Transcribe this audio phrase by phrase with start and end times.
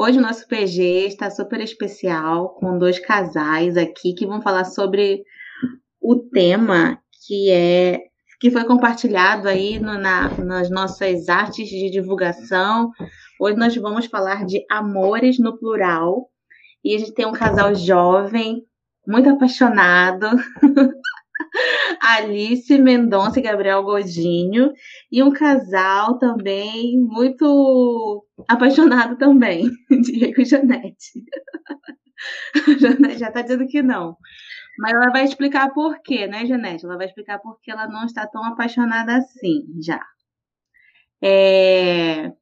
[0.00, 5.24] Hoje o nosso PG está super especial com dois casais aqui que vão falar sobre
[6.00, 7.98] o tema que é
[8.40, 12.92] que foi compartilhado aí no, na, nas nossas artes de divulgação.
[13.40, 16.28] Hoje nós vamos falar de amores no plural.
[16.84, 18.62] E a gente tem um casal jovem,
[19.04, 20.28] muito apaixonado,
[22.00, 24.72] Alice Mendonça e Gabriel Godinho,
[25.10, 29.70] e um casal também muito apaixonado também,
[30.02, 31.24] Diego e Janete.
[32.80, 34.16] Janete já está dizendo que não.
[34.78, 36.84] Mas ela vai explicar por quê, né, Janete?
[36.84, 40.00] Ela vai explicar por que ela não está tão apaixonada assim, já.
[41.20, 42.32] É...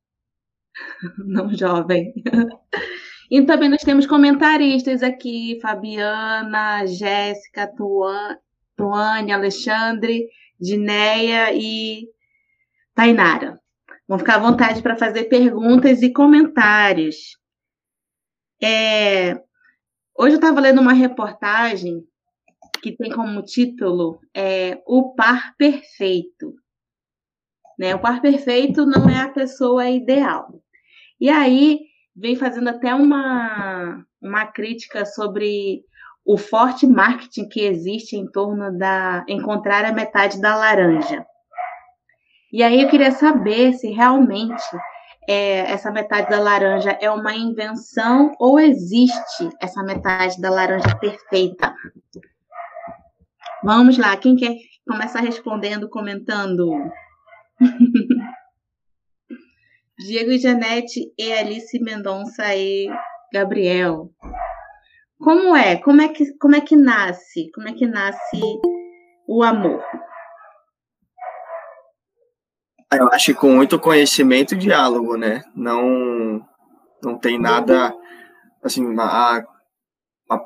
[1.25, 2.13] Não jovem.
[3.31, 8.39] E também nós temos comentaristas aqui, Fabiana, Jéssica, Tuan,
[8.77, 10.29] Tuane, Alexandre,
[10.61, 12.09] Dineia e
[12.95, 13.61] Tainara.
[14.07, 17.39] Vão ficar à vontade para fazer perguntas e comentários.
[18.63, 19.35] É,
[20.17, 22.07] hoje eu estava lendo uma reportagem
[22.83, 26.55] que tem como título é, O Par Perfeito.
[27.79, 27.95] Né?
[27.95, 30.63] O par perfeito não é a pessoa ideal.
[31.21, 31.81] E aí
[32.15, 35.85] vem fazendo até uma, uma crítica sobre
[36.27, 41.25] o forte marketing que existe em torno da encontrar a metade da laranja.
[42.53, 44.65] E aí eu queria saber se realmente
[45.29, 51.73] é, essa metade da laranja é uma invenção ou existe essa metade da laranja perfeita.
[53.63, 56.73] Vamos lá, quem quer começar respondendo, comentando?
[59.99, 62.89] Diego e Janete e Alice Mendonça e
[63.33, 64.11] Gabriel.
[65.27, 65.75] Como é?
[65.79, 67.51] Como é que como é que nasce?
[67.53, 68.41] Como é que nasce
[69.27, 69.83] o amor?
[72.93, 75.43] Eu acho que com muito conhecimento e diálogo, né?
[75.53, 76.47] Não
[77.03, 77.93] não tem nada
[78.63, 79.43] assim, a,
[80.31, 80.41] a,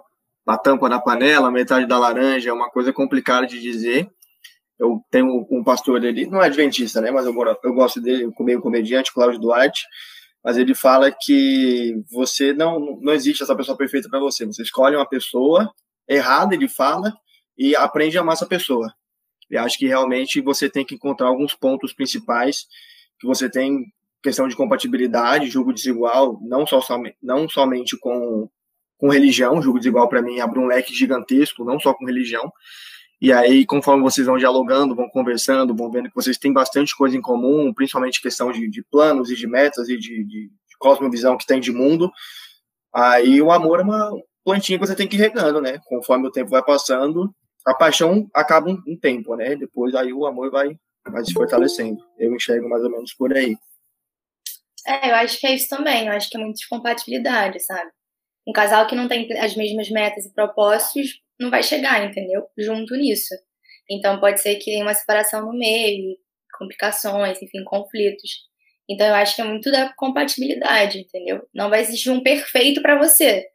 [0.46, 4.10] a tampa da panela, metade da laranja, é uma coisa complicada de dizer.
[4.78, 7.10] Eu tenho um pastor dele, não é adventista, né?
[7.10, 9.82] Mas eu, eu gosto dele, meio comediante, Cláudio Duarte
[10.44, 14.46] mas ele fala que você não não existe essa pessoa perfeita para você.
[14.46, 15.72] Você escolhe uma pessoa
[16.08, 17.12] errada, ele fala,
[17.56, 18.92] e aprende a amar essa pessoa.
[19.50, 22.66] E acho que realmente você tem que encontrar alguns pontos principais
[23.18, 23.84] que você tem
[24.22, 26.80] questão de compatibilidade, julgo desigual, não só
[27.22, 28.48] não somente com
[28.96, 32.52] com religião, julgo desigual para mim abre um leque gigantesco, não só com religião,
[33.20, 37.16] e aí, conforme vocês vão dialogando, vão conversando, vão vendo que vocês têm bastante coisa
[37.16, 41.36] em comum, principalmente questão de, de planos e de metas e de, de, de cosmovisão
[41.36, 42.10] que tem de mundo,
[42.94, 44.10] aí o amor é uma
[44.42, 45.78] plantinha que você tem que ir regando, né?
[45.84, 47.30] Conforme o tempo vai passando,
[47.66, 49.54] a paixão acaba um, um tempo, né?
[49.54, 50.74] Depois aí o amor vai,
[51.06, 52.00] vai se fortalecendo.
[52.18, 53.54] Eu enxergo mais ou menos por aí.
[54.86, 56.06] É, eu acho que é isso também.
[56.06, 57.90] Eu acho que é muito de compatibilidade, sabe?
[58.48, 62.46] Um casal que não tem as mesmas metas e propósitos não vai chegar, entendeu?
[62.58, 63.34] Junto nisso.
[63.90, 66.16] Então pode ser que tenha uma separação no meio,
[66.58, 68.30] complicações, enfim, conflitos.
[68.88, 71.42] Então eu acho que é muito da compatibilidade, entendeu?
[71.54, 73.46] Não vai existir um perfeito para você.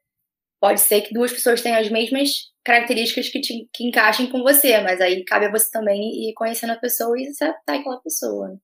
[0.59, 2.29] Pode ser que duas pessoas tenham as mesmas
[2.63, 6.73] características que, te, que encaixem com você, mas aí cabe a você também ir conhecendo
[6.73, 8.59] a pessoa e se adaptar àquela pessoa.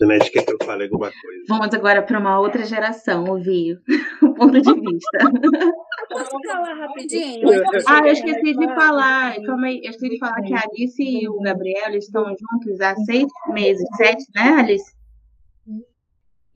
[0.00, 1.44] Janete quer que eu fale alguma coisa.
[1.46, 3.78] Vamos agora para uma outra geração ouvir
[4.22, 5.18] o ponto de vista.
[6.08, 7.48] Posso falar rapidinho?
[7.86, 9.36] ah, eu esqueci de falar.
[9.42, 12.96] Calma aí, eu esqueci de falar que a Alice e o Gabriel estão juntos há
[12.96, 14.90] seis meses, sete, né, Alice?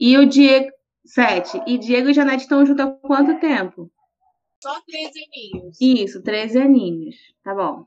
[0.01, 0.71] E o Diego,
[1.05, 1.61] sete.
[1.67, 3.91] E Diego e Janete estão juntos há quanto tempo?
[4.63, 5.79] Só três aninhos.
[5.79, 7.17] Isso, três aninhos.
[7.45, 7.85] Tá bom.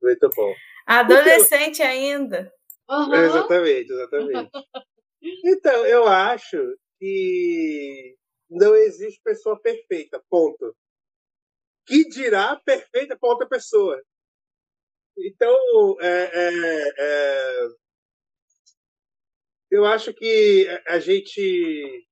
[0.00, 0.52] Muito bom.
[0.86, 2.52] Adolescente ainda.
[2.92, 3.14] Uhum.
[3.14, 4.50] Exatamente, exatamente.
[5.44, 8.16] Então, eu acho que
[8.50, 10.76] não existe pessoa perfeita, ponto.
[11.86, 14.00] Que dirá perfeita para outra pessoa?
[15.16, 15.56] Então,
[16.00, 17.68] é, é, é,
[19.70, 22.06] eu acho que a gente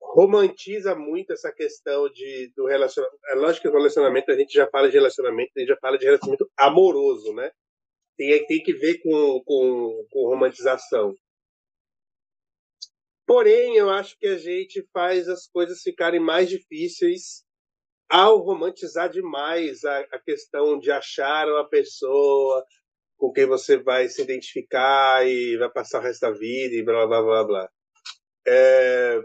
[0.00, 3.18] romantiza muito essa questão de, do relacionamento.
[3.26, 5.98] É lógico que o relacionamento, a gente já fala de relacionamento, a gente já fala
[5.98, 7.50] de relacionamento amoroso, né?
[8.20, 11.16] Tem, tem que ver com, com, com romantização.
[13.26, 17.46] Porém, eu acho que a gente faz as coisas ficarem mais difíceis
[18.10, 22.62] ao romantizar demais a, a questão de achar uma pessoa
[23.16, 27.06] com quem você vai se identificar e vai passar o resto da vida e blá
[27.06, 27.70] blá blá blá.
[28.46, 29.18] É,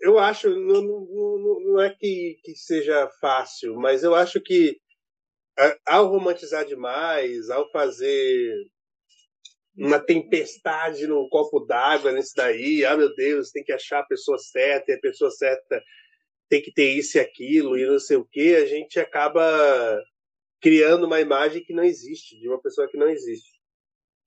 [0.00, 4.79] eu acho, não, não, não é que, que seja fácil, mas eu acho que
[5.86, 8.54] ao romantizar demais, ao fazer
[9.76, 14.38] uma tempestade num copo d'água nesse daí, ah meu Deus, tem que achar a pessoa
[14.38, 15.82] certa, e a pessoa certa
[16.48, 20.02] tem que ter isso e aquilo, e não sei o que, a gente acaba
[20.60, 23.58] criando uma imagem que não existe, de uma pessoa que não existe.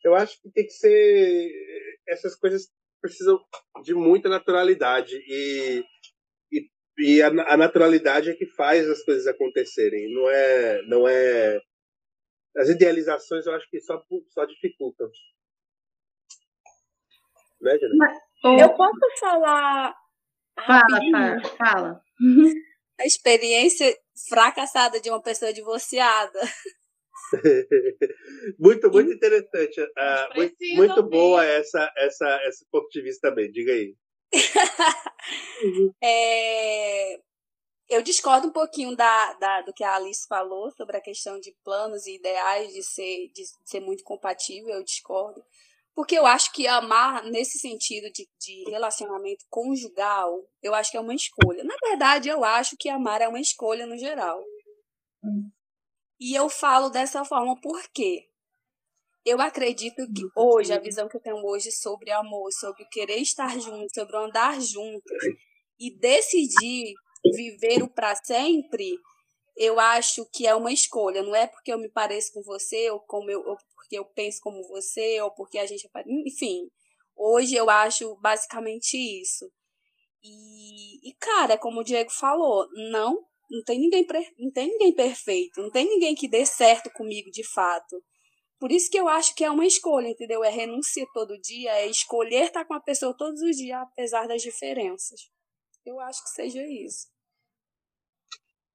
[0.04, 1.52] Eu acho que tem que ser.
[2.08, 2.68] Essas coisas
[3.02, 3.40] precisam
[3.84, 5.84] de muita naturalidade e,
[6.98, 11.60] e, a, a, naturalidade é que faz as coisas acontecerem não é não é
[12.58, 15.10] as idealizações eu acho que só só dificultam
[17.62, 17.78] né,
[18.60, 19.96] eu posso falar
[20.66, 22.02] fala fala, fala.
[23.00, 23.96] a experiência
[24.30, 26.40] fracassada de uma pessoa divorciada
[28.60, 29.82] muito, muito interessante.
[29.82, 33.52] Uh, muito, muito boa essa, essa, esse ponto de vista também.
[33.52, 33.96] Diga aí.
[36.04, 37.20] é,
[37.90, 41.56] eu discordo um pouquinho da, da, do que a Alice falou sobre a questão de
[41.64, 44.74] planos e ideais de ser, de ser muito compatível.
[44.74, 45.44] Eu discordo.
[45.96, 51.00] Porque eu acho que amar, nesse sentido de, de relacionamento conjugal, eu acho que é
[51.02, 51.64] uma escolha.
[51.64, 54.44] Na verdade, eu acho que amar é uma escolha no geral.
[55.24, 55.52] Hum.
[56.20, 58.28] E eu falo dessa forma porque
[59.26, 63.60] eu acredito que hoje, a visão que eu tenho hoje sobre amor, sobre querer estar
[63.60, 65.18] junto, sobre andar juntos
[65.80, 66.94] e decidir
[67.34, 68.98] viver o para sempre,
[69.56, 71.24] eu acho que é uma escolha.
[71.24, 74.40] Não é porque eu me pareço com você, ou, como eu, ou porque eu penso
[74.42, 75.88] como você, ou porque a gente.
[75.96, 76.68] É enfim,
[77.16, 79.50] hoje eu acho basicamente isso.
[80.24, 84.06] E, e cara, como o Diego falou, não não tem ninguém
[84.40, 88.04] não tem ninguém perfeito, não tem ninguém que dê certo comigo de fato.
[88.64, 90.42] Por isso que eu acho que é uma escolha, entendeu?
[90.42, 94.42] É renunciar todo dia, é escolher estar com a pessoa todos os dias, apesar das
[94.42, 95.20] diferenças.
[95.86, 97.10] Eu acho que seja isso.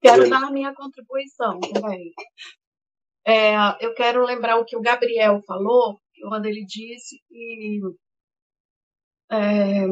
[0.02, 2.12] Quero dar a minha contribuição também.
[3.26, 7.80] É, eu quero lembrar o que o Gabriel falou, quando ele disse que
[9.32, 9.86] é,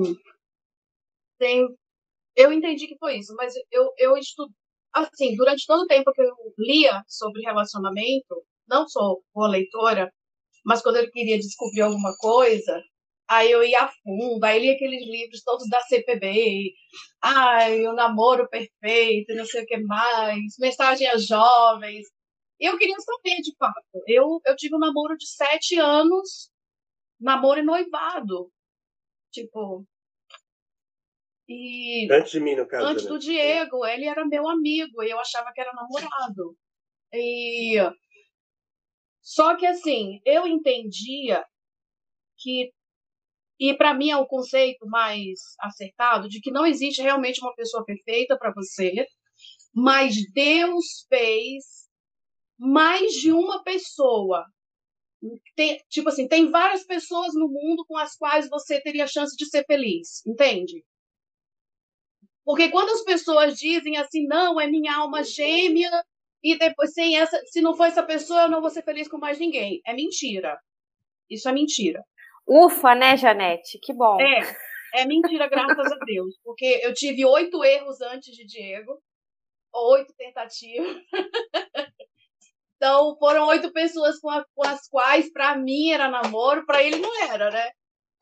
[1.39, 1.67] tem,
[2.37, 4.53] eu entendi que foi isso, mas eu, eu estudo,
[4.93, 10.13] assim, durante todo o tempo que eu lia sobre relacionamento, não sou boa leitora,
[10.65, 12.83] mas quando eu queria descobrir alguma coisa,
[13.29, 16.73] aí eu ia a fundo, aí lia aqueles livros todos da CPB,
[17.23, 22.07] ai, o namoro perfeito, não sei o que mais, mensagem a jovens.
[22.59, 24.03] E eu queria saber, de fato.
[24.07, 26.51] Eu, eu tive um namoro de sete anos,
[27.21, 28.51] namoro e noivado.
[29.31, 29.87] Tipo,
[31.49, 32.87] e antes de mim, no caso.
[32.87, 33.11] Antes né?
[33.11, 36.57] do Diego, ele era meu amigo e eu achava que era namorado.
[37.13, 37.79] E
[39.27, 41.45] só que assim, eu entendia
[42.39, 42.71] que
[43.59, 47.85] e para mim é o conceito mais acertado de que não existe realmente uma pessoa
[47.85, 49.05] perfeita para você,
[49.75, 51.65] mas Deus fez
[52.57, 54.45] mais de uma pessoa.
[55.57, 59.47] Tem, tipo assim, tem várias pessoas no mundo com as quais você teria chance de
[59.47, 60.85] ser feliz, entende?
[62.45, 65.91] Porque quando as pessoas dizem assim, não, é minha alma gêmea,
[66.43, 69.19] e depois, sem essa, se não for essa pessoa, eu não vou ser feliz com
[69.19, 69.81] mais ninguém.
[69.87, 70.59] É mentira.
[71.29, 72.05] Isso é mentira.
[72.47, 73.79] Ufa, né, Janete?
[73.83, 74.21] Que bom.
[74.21, 74.57] É,
[74.95, 76.39] é mentira, graças a Deus.
[76.45, 79.01] Porque eu tive oito erros antes de Diego,
[79.75, 81.03] oito tentativas.
[82.77, 86.99] então, foram oito pessoas com, a, com as quais, para mim, era namoro, para ele
[86.99, 87.71] não era, né?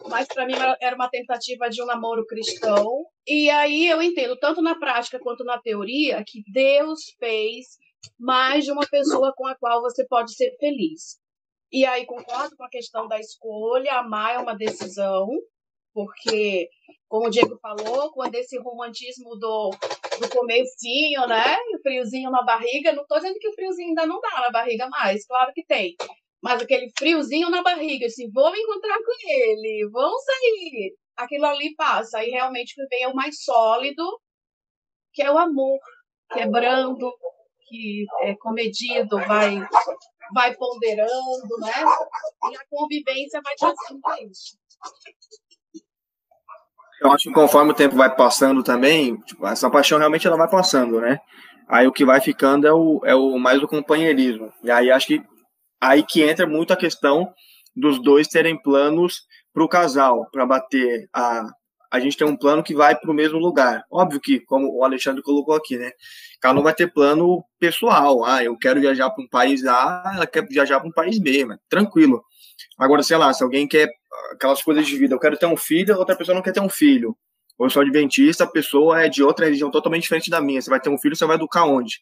[0.08, 3.06] mas para mim era uma tentativa de um namoro cristão.
[3.26, 7.78] E aí eu entendo, tanto na prática quanto na teoria, que Deus fez
[8.18, 11.18] mais de uma pessoa com a qual você pode ser feliz.
[11.72, 15.28] E aí concordo com a questão da escolha, amar é uma decisão,
[15.92, 16.68] porque,
[17.08, 19.70] como o Diego falou, quando esse romantismo do,
[20.20, 24.20] do comecinho, né, o friozinho na barriga, não estou dizendo que o friozinho ainda não
[24.20, 25.96] dá na barriga mais, claro que tem,
[26.44, 30.94] mas aquele friozinho na barriga, assim, vou encontrar com ele, vamos sair.
[31.16, 32.18] Aquilo ali passa.
[32.18, 34.04] Aí realmente vem o mais sólido,
[35.14, 35.78] que é o amor,
[36.30, 37.10] que é brando,
[37.66, 39.60] que é comedido, vai,
[40.34, 41.84] vai ponderando, né?
[42.50, 44.56] E a convivência vai trazendo isso.
[47.00, 50.48] Eu acho que conforme o tempo vai passando também, tipo, essa paixão realmente ela vai
[50.48, 51.18] passando, né?
[51.68, 54.52] Aí o que vai ficando é o, é o mais o companheirismo.
[54.62, 55.22] E aí acho que
[55.80, 57.32] aí que entra muito a questão
[57.74, 61.46] dos dois terem planos para o casal, para bater a
[61.94, 63.84] a gente tem um plano que vai para o mesmo lugar.
[63.88, 65.92] Óbvio que, como o Alexandre colocou aqui, né?
[66.40, 68.24] Cada um vai ter plano pessoal.
[68.24, 71.44] Ah, eu quero viajar para um país A, ela quer viajar para um país B,
[71.44, 72.24] mas tranquilo.
[72.76, 73.88] Agora, sei lá, se alguém quer
[74.32, 76.68] aquelas coisas de vida, eu quero ter um filho, outra pessoa não quer ter um
[76.68, 77.16] filho.
[77.56, 80.60] Ou eu sou adventista, a pessoa é de outra religião totalmente diferente da minha.
[80.60, 82.00] Você vai ter um filho, você vai educar onde?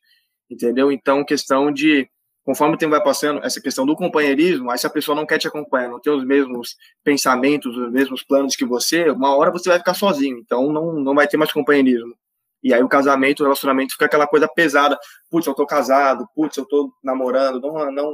[0.51, 0.91] Entendeu?
[0.91, 2.09] Então, questão de
[2.45, 5.39] conforme o tempo vai passando, essa questão do companheirismo, aí se a pessoa não quer
[5.39, 9.69] te acompanhar, não tem os mesmos pensamentos, os mesmos planos que você, uma hora você
[9.69, 12.15] vai ficar sozinho, então não, não vai ter mais companheirismo.
[12.63, 14.97] E aí o casamento, o relacionamento fica aquela coisa pesada.
[15.29, 17.61] Putz, eu tô casado, putz, eu tô namorando.
[17.61, 18.13] Não, não,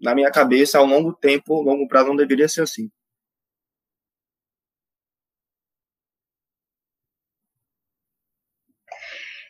[0.00, 2.90] na minha cabeça, ao longo tempo, longo prazo, não deveria ser assim.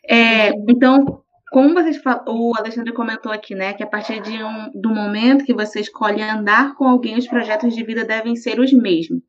[0.09, 1.25] É, então,
[1.57, 5.55] como vocês o Alexandre comentou aqui, né, que a partir de um, do momento que
[5.55, 9.23] você escolhe andar com alguém, os projetos de vida devem ser os mesmos.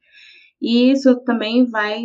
[0.62, 2.04] E isso também vai,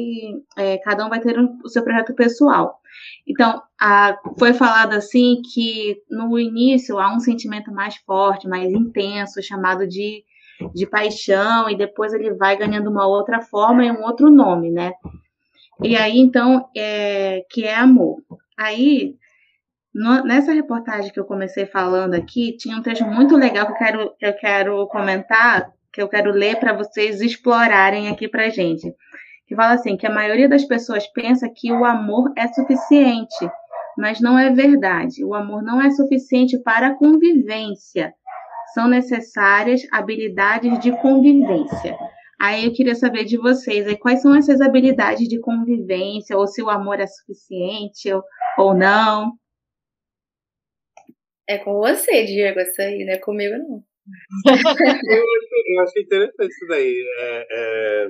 [0.56, 2.78] é, cada um vai ter um, o seu projeto pessoal.
[3.26, 9.42] Então, a, foi falado assim que no início há um sentimento mais forte, mais intenso,
[9.42, 10.22] chamado de,
[10.72, 14.92] de paixão, e depois ele vai ganhando uma outra forma e um outro nome, né?
[15.82, 18.22] E aí, então, é, que é amor.
[18.56, 19.16] Aí,
[19.94, 23.76] no, nessa reportagem que eu comecei falando aqui, tinha um trecho muito legal que eu
[23.76, 28.92] quero, que eu quero comentar, que eu quero ler para vocês explorarem aqui para gente.
[29.46, 33.50] Que fala assim: que a maioria das pessoas pensa que o amor é suficiente,
[33.98, 35.22] mas não é verdade.
[35.24, 38.14] O amor não é suficiente para a convivência.
[38.72, 41.98] São necessárias habilidades de convivência.
[42.40, 46.62] Aí eu queria saber de vocês aí, quais são essas habilidades de convivência, ou se
[46.62, 48.22] o amor é suficiente ou,
[48.58, 49.32] ou não.
[51.48, 53.84] É com você, Diego, essa aí, não é comigo, não.
[54.46, 55.24] eu,
[55.66, 57.04] eu acho interessante isso daí.
[57.18, 58.08] É, é...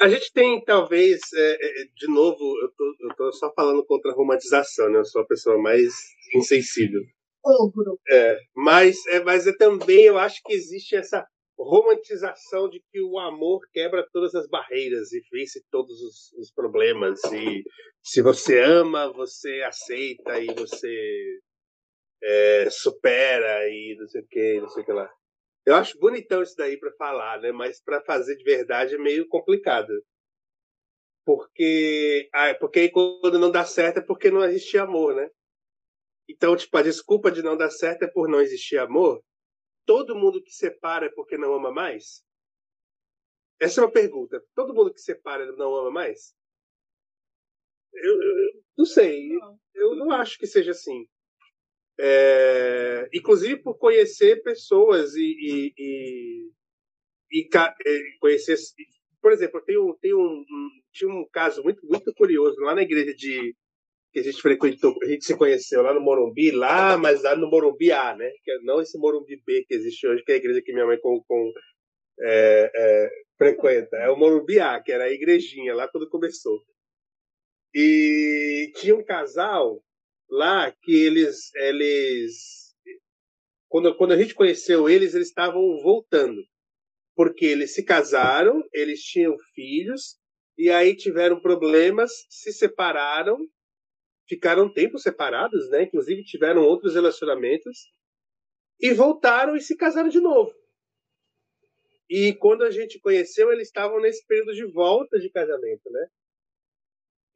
[0.00, 4.10] A gente tem, talvez, é, é, de novo, eu tô, eu tô só falando contra
[4.10, 4.98] a romantização, né?
[4.98, 5.94] Eu sou a pessoa mais
[6.34, 7.02] insensível.
[7.44, 7.98] Ogro.
[8.08, 11.24] É, mas, é, mas é também, eu acho que existe essa
[11.62, 17.20] romantização de que o amor quebra todas as barreiras e vence todos os, os, problemas.
[17.32, 17.62] E
[18.02, 21.40] se você ama, você aceita e você
[22.22, 25.10] é, supera e não sei o que, não sei o que lá.
[25.64, 27.52] Eu acho bonitão isso daí para falar, né?
[27.52, 29.92] Mas para fazer de verdade é meio complicado.
[31.24, 35.28] Porque, ah, porque aí quando não dá certo é porque não existe amor, né?
[36.28, 39.22] Então, tipo, a desculpa de não dar certo é por não existir amor
[39.84, 42.24] todo mundo que separa é porque não ama mais?
[43.60, 44.42] Essa é uma pergunta.
[44.54, 46.34] Todo mundo que separa não ama mais?
[47.92, 49.30] Eu, eu não sei.
[49.74, 51.06] Eu não acho que seja assim.
[51.98, 56.52] É, inclusive por conhecer pessoas e, e, e,
[57.30, 58.56] e é, conhecer.
[59.20, 60.44] Por exemplo, tem um, tem um,
[60.90, 63.54] tinha um caso muito, muito curioso lá na igreja de,
[64.12, 67.48] que a gente frequentou, a gente se conheceu lá no Morumbi, lá, mas lá no
[67.48, 68.26] Morumbi A, né?
[68.26, 70.98] É não esse Morumbi B que existe hoje, que é a igreja que minha mãe
[71.00, 71.52] com, com
[72.20, 73.96] é, é, frequenta.
[73.96, 76.60] É o Morumbi A, que era a igrejinha lá quando começou.
[77.74, 79.82] E tinha um casal
[80.28, 82.74] lá que eles, eles
[83.68, 86.42] quando, quando a gente conheceu eles, eles estavam voltando.
[87.16, 90.18] Porque eles se casaram, eles tinham filhos,
[90.58, 93.38] e aí tiveram problemas, se separaram
[94.32, 95.82] ficaram tempo separados, né?
[95.82, 97.90] Inclusive tiveram outros relacionamentos
[98.80, 100.54] e voltaram e se casaram de novo.
[102.08, 106.06] E quando a gente conheceu, eles estavam nesse período de volta de casamento, né?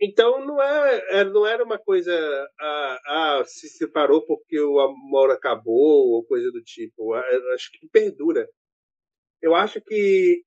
[0.01, 2.13] Então não é, é não era uma coisa
[2.59, 7.13] ah, ah, se separou porque o amor acabou ou coisa do tipo.
[7.13, 8.49] Acho que perdura.
[9.43, 10.43] Eu acho que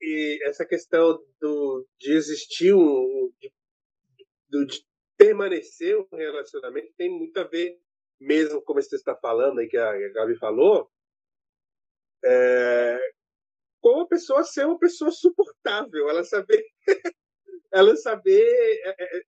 [0.45, 4.88] essa questão do, de existir um, de, de
[5.19, 7.77] permanecer um relacionamento tem muito a ver,
[8.17, 10.89] mesmo como você está falando aí, que a Gabi falou,
[12.23, 12.97] é,
[13.81, 16.65] com a pessoa ser uma pessoa suportável, ela saber,
[17.69, 19.21] ela saber é, é,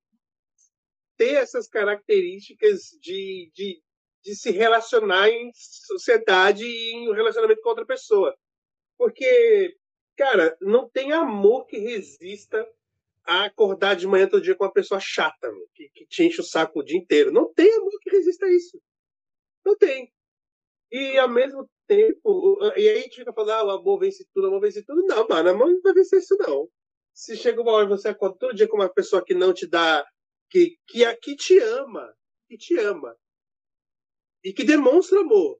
[1.17, 3.83] ter essas características de, de,
[4.23, 8.33] de se relacionar em sociedade e em um relacionamento com outra pessoa.
[8.97, 9.75] Porque,
[10.15, 12.65] cara, não tem amor que resista
[13.25, 16.43] a acordar de manhã todo dia com uma pessoa chata, que, que te enche o
[16.43, 17.31] saco o dia inteiro.
[17.31, 18.81] Não tem amor que resista a isso.
[19.65, 20.11] Não tem.
[20.91, 24.45] E ao mesmo tempo, e aí a gente fica falando, ah, o amor vence tudo,
[24.45, 25.05] o amor vence tudo.
[25.05, 26.69] Não, mano, amor não vai vencer isso, não.
[27.13, 30.05] se chega uma hora você acorda todo dia com uma pessoa que não te dá,
[30.49, 32.13] que, que, que te ama,
[32.47, 33.15] que te ama,
[34.43, 35.59] e que demonstra amor,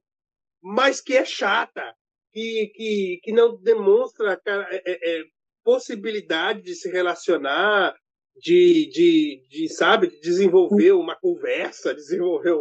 [0.60, 1.94] mas que é chata,
[2.32, 5.24] que, que, que não demonstra cara, é, é, é
[5.64, 7.94] possibilidade de se relacionar,
[8.36, 12.56] de, de, de, sabe, de desenvolver uma conversa, desenvolver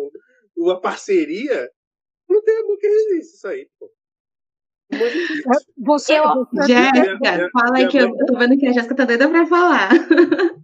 [0.56, 1.70] uma parceria,
[2.30, 3.92] não tem amor que resiste isso aí, pô.
[5.78, 9.30] Você, eu, Jéssica, fala aí que eu, eu tô vendo que a Jéssica tá doida
[9.30, 9.90] pra falar.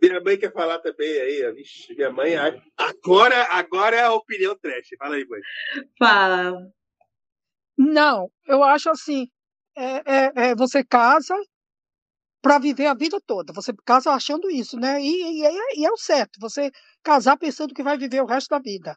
[0.00, 2.34] Minha mãe quer falar também aí, Vixe, minha mãe.
[2.76, 4.88] Agora, agora é a opinião trash.
[4.98, 5.40] Fala aí, mãe.
[5.98, 6.70] Fala.
[7.76, 9.28] Não, eu acho assim:
[9.76, 11.34] é, é, é você casa
[12.46, 13.52] para viver a vida toda.
[13.52, 15.02] Você casa achando isso, né?
[15.02, 16.38] E, e, é, e, é o certo.
[16.40, 16.70] Você
[17.02, 18.96] casar pensando que vai viver o resto da vida.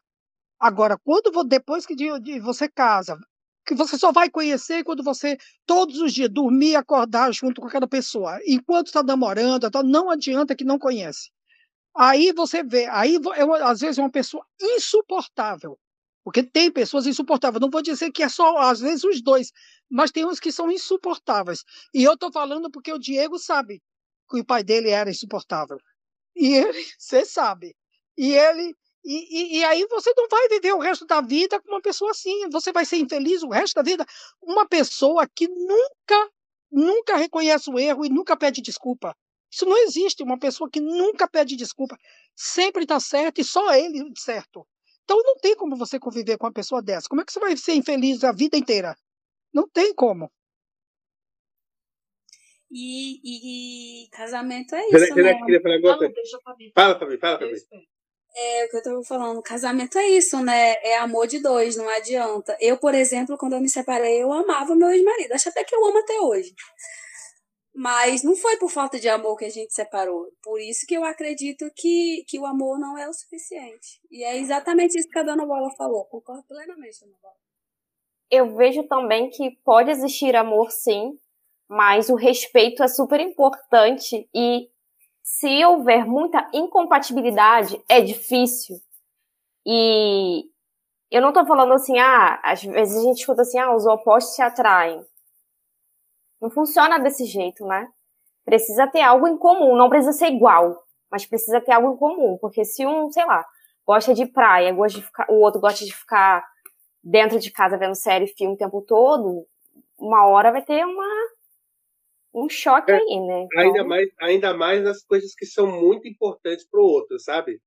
[0.60, 3.18] Agora, quando depois que de, de você casa,
[3.66, 7.66] que você só vai conhecer quando você todos os dias dormir e acordar junto com
[7.66, 8.38] aquela pessoa.
[8.46, 11.32] Enquanto está namorando, então não adianta que não conhece.
[11.96, 15.76] Aí você vê, aí eu, às vezes é uma pessoa insuportável.
[16.22, 17.60] Porque tem pessoas insuportáveis.
[17.60, 19.52] Não vou dizer que é só, às vezes, os dois,
[19.90, 21.64] mas tem uns que são insuportáveis.
[21.94, 23.82] E eu estou falando porque o Diego sabe
[24.28, 25.78] que o pai dele era insuportável.
[26.36, 27.74] E ele, você sabe.
[28.16, 28.76] E ele.
[29.02, 32.10] E, e, e, aí você não vai viver o resto da vida com uma pessoa
[32.10, 32.50] assim.
[32.50, 34.04] Você vai ser infeliz o resto da vida.
[34.42, 36.30] Uma pessoa que nunca,
[36.70, 39.16] nunca reconhece o erro e nunca pede desculpa.
[39.50, 40.22] Isso não existe.
[40.22, 41.96] Uma pessoa que nunca pede desculpa.
[42.36, 44.66] Sempre está certo e só ele certo.
[45.10, 47.08] Então não tem como você conviver com uma pessoa dessa.
[47.08, 48.94] Como é que você vai ser infeliz a vida inteira?
[49.52, 50.30] Não tem como.
[52.70, 55.34] E, e, e casamento é isso, né?
[55.34, 56.00] Queria falar agora?
[56.02, 56.40] Não, deixa eu
[56.72, 57.56] Fala, Fabi, fala, Fabi.
[58.36, 59.42] É o que eu estava falando.
[59.42, 60.74] Casamento é isso, né?
[60.74, 62.56] É amor de dois, não adianta.
[62.60, 65.32] Eu, por exemplo, quando eu me separei, eu amava meu ex-marido.
[65.32, 66.54] Acho até que eu amo até hoje.
[67.74, 70.26] Mas não foi por falta de amor que a gente separou.
[70.42, 74.00] Por isso que eu acredito que, que o amor não é o suficiente.
[74.10, 76.04] E é exatamente isso que a dona Bola falou.
[76.06, 77.34] Concordo plenamente, dona Bola.
[78.30, 81.18] Eu vejo também que pode existir amor, sim,
[81.68, 84.68] mas o respeito é super importante e
[85.22, 88.76] se houver muita incompatibilidade, é difícil.
[89.64, 90.44] E
[91.10, 94.34] eu não tô falando assim, ah, às vezes a gente escuta assim, ah, os opostos
[94.34, 95.04] se atraem.
[96.40, 97.88] Não funciona desse jeito, né?
[98.44, 102.38] Precisa ter algo em comum, não precisa ser igual, mas precisa ter algo em comum,
[102.40, 103.44] porque se um, sei lá,
[103.86, 106.44] gosta de praia, gosta de ficar, o outro gosta de ficar
[107.02, 109.46] dentro de casa vendo série e filme o tempo todo,
[109.98, 111.06] uma hora vai ter uma
[112.32, 113.42] um choque é, aí, né?
[113.42, 113.62] Então...
[113.62, 117.60] Ainda mais, ainda mais nas coisas que são muito importantes pro outro, sabe?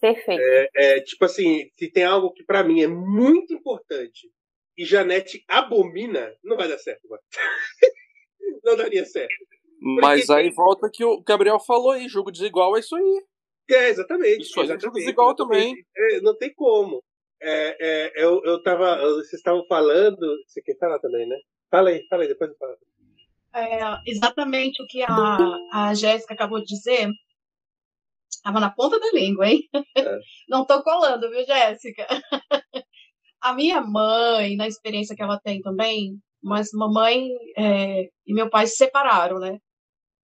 [0.00, 0.40] Perfeito.
[0.40, 4.30] É, é, tipo assim, se tem algo que para mim é muito importante
[4.76, 7.22] e Janete abomina, não vai dar certo, mano.
[8.64, 9.34] não daria certo.
[9.80, 10.54] Porque Mas aí tem...
[10.54, 13.24] volta que o Gabriel falou aí, jogo desigual é isso aí.
[13.70, 14.42] É, exatamente.
[14.42, 15.74] Isso aí é jogo desigual também.
[15.96, 17.02] É, não tem como.
[17.40, 18.96] É, é, eu, eu tava.
[18.96, 20.18] Vocês estavam falando.
[20.46, 21.36] Você quer falar também, né?
[21.70, 22.76] Fala aí, fala aí, depois eu falo.
[23.54, 25.38] É, exatamente o que a,
[25.72, 27.08] a Jéssica acabou de dizer.
[28.30, 29.68] Estava na ponta da língua, hein?
[29.96, 30.18] É.
[30.48, 32.06] Não estou colando, viu, Jéssica?
[33.40, 38.66] A minha mãe, na experiência que ela tem também, mas mamãe é, e meu pai
[38.66, 39.58] se separaram, né?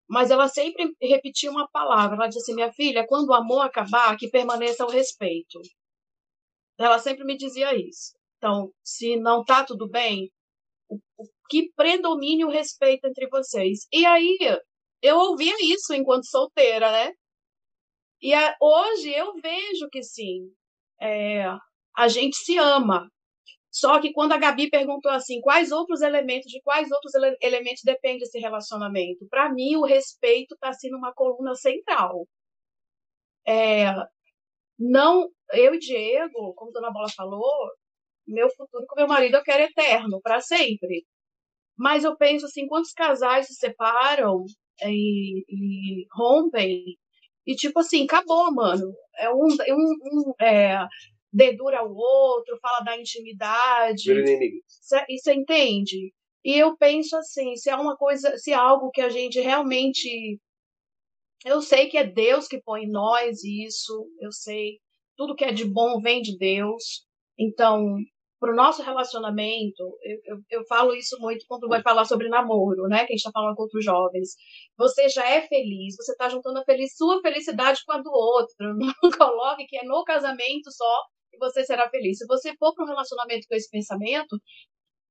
[0.08, 2.15] Mas ela sempre repetia uma palavra.
[2.15, 5.60] Ela disse assim: minha filha, quando o amor acabar, que permaneça o respeito.
[6.78, 8.13] Ela sempre me dizia isso.
[8.38, 10.30] Então, se não tá tudo bem,
[11.49, 13.88] que predomine o respeito entre vocês.
[13.91, 14.38] E aí,
[15.02, 17.12] eu ouvia isso enquanto solteira, né?
[18.21, 20.49] E a, hoje eu vejo que sim.
[21.02, 21.45] É,
[21.95, 23.10] a gente se ama.
[23.73, 27.81] Só que quando a Gabi perguntou assim, quais outros elementos, de quais outros ele elementos
[27.83, 29.27] depende esse relacionamento?
[29.29, 32.27] Para mim, o respeito está sendo uma coluna central.
[33.47, 33.91] É,
[34.79, 37.71] não, eu e Diego, como a Dona Bola falou,
[38.27, 41.05] meu futuro com meu marido eu quero eterno, para sempre.
[41.77, 44.45] Mas eu penso assim, quantos casais se separam
[44.83, 46.97] e, e rompem
[47.45, 48.93] e tipo assim, acabou, mano.
[49.17, 50.77] É um, um, um é,
[51.34, 54.12] dedura o outro, fala da intimidade.
[55.10, 56.13] E você entende?
[56.46, 60.39] E eu penso assim, se é uma coisa, se é algo que a gente realmente
[61.46, 64.80] eu sei que é Deus que põe em nós isso, eu sei.
[65.17, 67.06] Tudo que é de bom vem de Deus.
[67.38, 67.98] Então,
[68.39, 72.88] para o nosso relacionamento, eu, eu, eu, falo isso muito quando vai falar sobre namoro,
[72.88, 73.00] né?
[73.06, 74.36] Que a gente está falando com outros jovens.
[74.78, 78.56] Você já é feliz, você está juntando a feliz, sua felicidade com a do outro.
[79.04, 82.17] Não coloque que é no casamento só e você será feliz.
[82.17, 84.39] Se você for para um relacionamento com esse pensamento,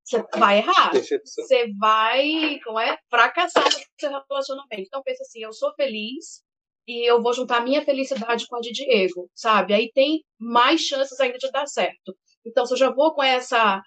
[0.05, 0.93] você vai errar.
[0.93, 4.83] Você vai, como é, fracassar no seu relacionamento.
[4.83, 6.43] Então pensa assim, eu sou feliz
[6.87, 9.75] e eu vou juntar minha felicidade com a de Diego, sabe?
[9.75, 12.17] Aí tem mais chances ainda de dar certo.
[12.45, 13.83] Então se eu já vou com essa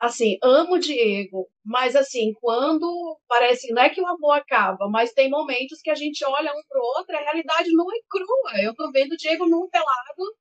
[0.00, 5.12] assim, amo o Diego, mas assim, quando parece, não é que o amor acaba, mas
[5.12, 8.62] tem momentos que a gente olha um pro outro, a realidade não é crua.
[8.62, 10.34] Eu tô vendo o Diego num pelado,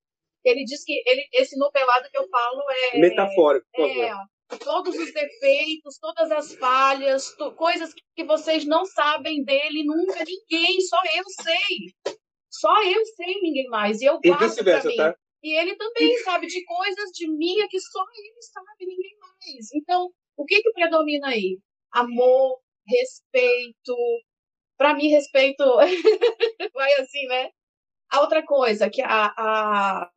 [0.44, 2.62] ele diz que ele, esse no pelado que eu falo
[2.94, 4.28] é Metafórico, por é, favor.
[4.60, 10.80] todos os defeitos, todas as falhas, to- coisas que vocês não sabem dele nunca, ninguém,
[10.82, 12.16] só eu sei.
[12.50, 14.00] Só eu sei, ninguém mais.
[14.02, 14.96] E eu E guardo pra mim.
[14.96, 15.16] tá?
[15.42, 19.74] E ele também sabe de coisas de mim que só ele sabe, ninguém mais.
[19.74, 21.58] Então, o que que predomina aí?
[21.92, 23.96] Amor, respeito.
[24.78, 25.64] Para mim, respeito
[26.74, 27.50] vai assim, né?
[28.14, 30.12] A outra coisa que a, a,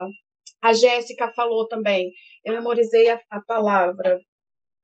[0.60, 2.12] a Jéssica falou também,
[2.44, 4.20] eu memorizei a, a palavra.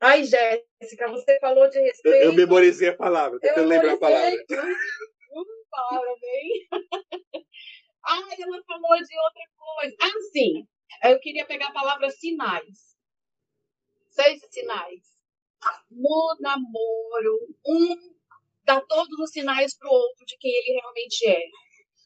[0.01, 2.25] Ai, Jéssica, você falou de Eu, respeito.
[2.25, 4.31] eu memorizei a palavra, Eu lembrar a palavra.
[5.35, 6.68] Hum, palavra bem.
[8.05, 9.96] Ai, ela falou de outra coisa.
[10.03, 10.66] Ah, sim.
[11.05, 12.96] Eu queria pegar a palavra sinais.
[14.09, 15.01] Seis sinais.
[15.90, 17.96] No namoro, um
[18.64, 21.40] dá todos os sinais pro outro de quem ele realmente é.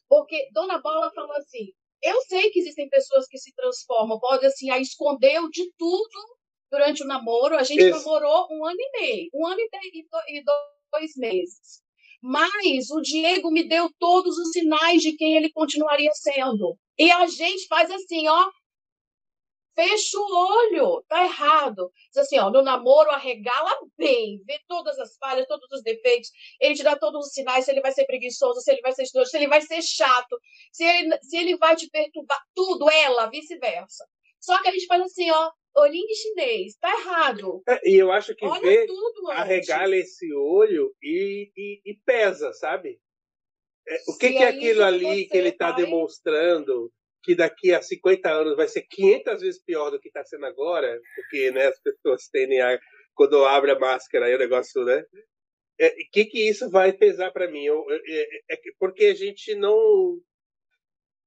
[0.09, 4.71] Porque Dona Bola falou assim: eu sei que existem pessoas que se transformam, podem assim,
[4.71, 6.37] a esconder de tudo
[6.71, 7.57] durante o namoro.
[7.57, 7.99] A gente Isso.
[7.99, 10.45] namorou um ano e meio, um ano e
[10.92, 11.83] dois meses.
[12.23, 16.77] Mas o Diego me deu todos os sinais de quem ele continuaria sendo.
[16.99, 18.51] E a gente faz assim, ó.
[19.76, 21.92] Fecha o olho, tá errado.
[22.10, 26.74] Diz assim, ó, no namoro arregala bem, vê todas as falhas, todos os defeitos, ele
[26.74, 29.30] te dá todos os sinais, se ele vai ser preguiçoso, se ele vai ser estudioso,
[29.30, 30.38] se ele vai ser chato,
[30.72, 34.06] se ele, se ele vai te perturbar, tudo, ela, vice-versa.
[34.40, 37.62] Só que a gente faz assim, ó, olhinho chinês, tá errado.
[37.68, 39.40] É, E eu acho que Olha vê, tudo antes.
[39.42, 42.98] arregala esse olho e, e, e pesa, sabe?
[43.88, 46.90] É, o que, que é é aquilo ali que ele está vai- demonstrando
[47.26, 50.96] que daqui a 50 anos vai ser 500 vezes pior do que está sendo agora?
[51.16, 52.78] Porque né, as pessoas tendem a.
[53.16, 55.02] Quando abre a máscara aí o negócio, né?
[55.80, 57.64] O que, que isso vai pesar para mim?
[57.64, 60.16] Eu- eu- é, é que- porque a gente não.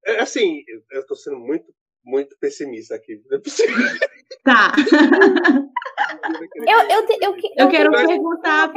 [0.06, 1.66] É, assim, eu estou sendo muito,
[2.06, 3.22] muito pessimista aqui.
[3.30, 3.76] Não é possível.
[4.44, 4.72] Tá.
[6.56, 8.72] Eu, eu, eu, que- Eu quero tenho perguntar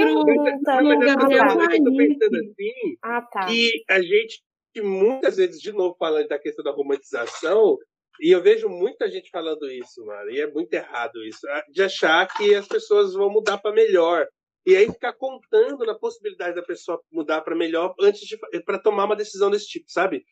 [0.83, 2.19] Mas é Gabriel eu Clarice.
[2.19, 3.47] pensando assim, Ah, tá.
[3.47, 7.79] que a gente, que muitas vezes, de novo, falando da questão da romantização,
[8.21, 12.27] e eu vejo muita gente falando isso, mano, e é muito errado isso, de achar
[12.29, 14.27] que as pessoas vão mudar para melhor.
[14.65, 19.07] E aí ficar contando na possibilidade da pessoa mudar para melhor antes de para tomar
[19.07, 20.25] uma decisão desse tipo, sabe?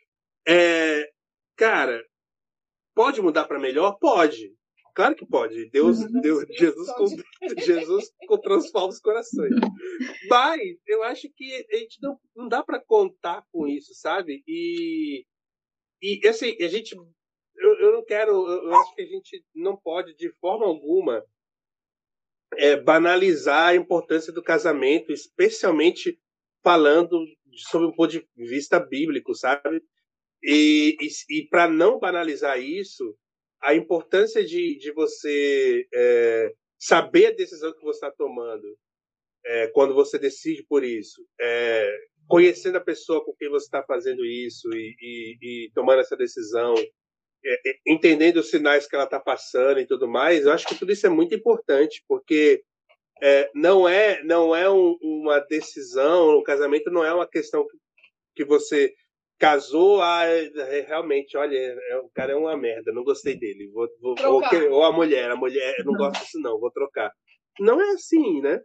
[0.46, 1.04] É,
[1.56, 2.00] cara,
[2.94, 3.98] pode mudar para melhor?
[3.98, 4.54] Pode.
[4.94, 5.70] Claro que pode.
[5.70, 7.06] Deus, Deus Jesus, com,
[7.58, 8.10] Jesus
[8.42, 9.54] transforma os corações.
[10.28, 14.42] Mas eu acho que a gente não, não dá para contar com isso, sabe?
[14.46, 15.24] E,
[16.02, 16.94] e assim, a gente.
[16.94, 18.30] Eu, eu não quero.
[18.30, 21.24] Eu eu acho que a gente não pode, de forma alguma,
[22.56, 26.18] é, banalizar a importância do casamento, especialmente
[26.62, 29.82] falando sobre um ponto de vista bíblico, sabe?
[30.42, 33.16] E, e, e para não banalizar isso,
[33.62, 38.76] a importância de, de você é, saber a decisão que você está tomando
[39.44, 44.24] é, quando você decide por isso, é, conhecendo a pessoa com quem você está fazendo
[44.24, 46.74] isso e, e, e, tomando essa decisão,
[47.44, 50.92] é, entendendo os sinais que ela está passando e tudo mais, eu acho que tudo
[50.92, 52.62] isso é muito importante, porque
[53.22, 57.76] é, não é não é um, uma decisão, o casamento não é uma questão que,
[58.36, 58.94] que você
[59.40, 60.22] casou, ah,
[60.86, 64.84] realmente, olha, é, o cara é uma merda, não gostei dele, vou, vou, vou ou
[64.84, 67.10] a mulher, a mulher, não gosto disso não, vou trocar.
[67.58, 68.60] Não é assim, né?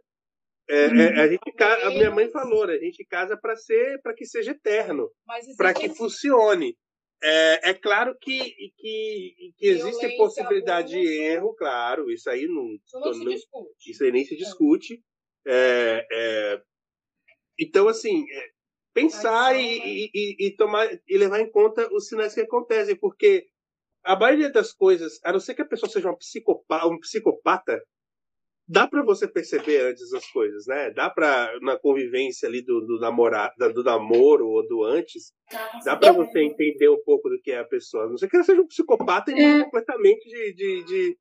[0.68, 2.74] É, é, a gente a minha mãe falou, né?
[2.74, 5.08] a gente casa para ser, para que seja eterno,
[5.56, 6.76] para que funcione.
[7.22, 13.00] É, é claro que, que, que existe possibilidade de erro, claro, isso aí não, isso
[13.00, 13.32] não, não
[13.86, 15.00] isso aí nem se discute.
[15.46, 16.60] É, é,
[17.58, 18.26] então, assim,
[18.96, 23.44] pensar e, e, e, tomar e levar em conta os sinais que acontecem, porque
[24.02, 27.78] a maioria das coisas, a não ser que a pessoa seja uma psicopata, um psicopata,
[28.66, 30.90] dá para você perceber antes as coisas, né?
[30.92, 35.34] Dá para na convivência ali do, do namorado, do namoro ou do antes,
[35.84, 38.04] dá para você entender um pouco do que é a pessoa.
[38.04, 39.62] A não ser que ela seja um psicopata e é.
[39.62, 41.18] completamente de, de, de,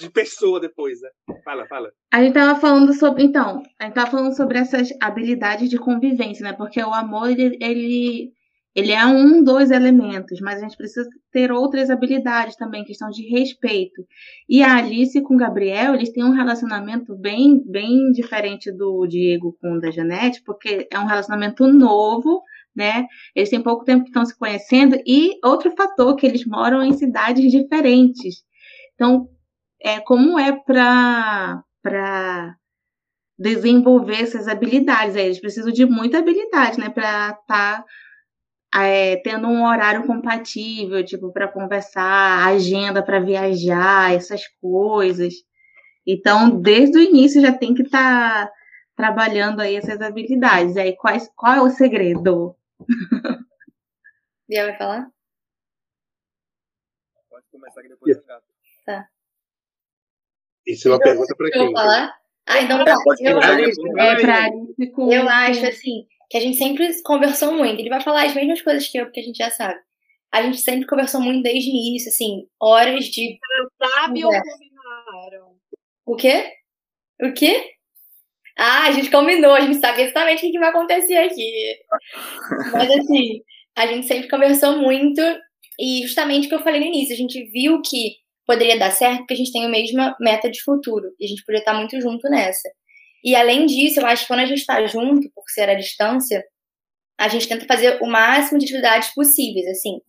[0.00, 1.08] de, pessoa depois, né?
[1.44, 1.92] Fala, fala.
[2.12, 6.44] A gente tava falando sobre, então, a gente tava falando sobre essas habilidades de convivência,
[6.44, 6.52] né?
[6.52, 8.32] Porque o amor ele, ele
[8.78, 13.26] ele é um dos elementos, mas a gente precisa ter outras habilidades também, questão de
[13.28, 14.06] respeito.
[14.48, 19.56] E a Alice com o Gabriel, eles têm um relacionamento bem, bem diferente do Diego
[19.60, 22.40] com o da Janete, porque é um relacionamento novo,
[22.76, 23.06] né?
[23.34, 26.92] Eles têm pouco tempo que estão se conhecendo e outro fator que eles moram em
[26.92, 28.44] cidades diferentes.
[28.98, 29.30] Então,
[29.80, 32.56] é como é para para
[33.38, 35.14] desenvolver essas habilidades.
[35.14, 37.84] Aí eles precisam de muita habilidade, né, para estar
[38.72, 45.34] tá, é, tendo um horário compatível, tipo, para conversar, agenda para viajar, essas coisas.
[46.04, 48.52] Então, desde o início já tem que estar tá
[48.96, 50.76] trabalhando aí essas habilidades.
[50.76, 52.56] Aí, quais, qual é o segredo?
[54.48, 55.08] Bia vai falar?
[57.30, 58.47] Pode começar aqui depois do gato.
[58.88, 59.06] Tá.
[60.66, 61.60] Isso é uma pergunta para quem?
[61.60, 62.16] Eu vou falar?
[62.46, 62.96] Ah, então tá.
[63.20, 64.48] Eu, acho, é pra,
[65.12, 67.78] eu acho, assim, que a gente sempre conversou muito.
[67.78, 69.78] Ele vai falar as mesmas coisas que eu, porque a gente já sabe.
[70.32, 73.38] A gente sempre conversou muito desde o início, assim, horas de.
[73.78, 75.56] Sabe ou combinaram?
[76.06, 76.50] O quê?
[77.20, 77.74] O quê?
[78.56, 81.76] Ah, a gente combinou, a gente sabe exatamente o que vai acontecer aqui.
[82.72, 83.42] Mas assim,
[83.76, 85.20] a gente sempre conversou muito
[85.78, 88.16] e justamente o que eu falei no início, a gente viu que
[88.48, 91.44] poderia dar certo porque a gente tem a mesma meta de futuro e a gente
[91.44, 92.66] poderia estar muito junto nessa.
[93.22, 96.42] E além disso, eu acho que quando a gente está junto, por ser à distância,
[97.20, 100.00] a gente tenta fazer o máximo de atividades possíveis, assim,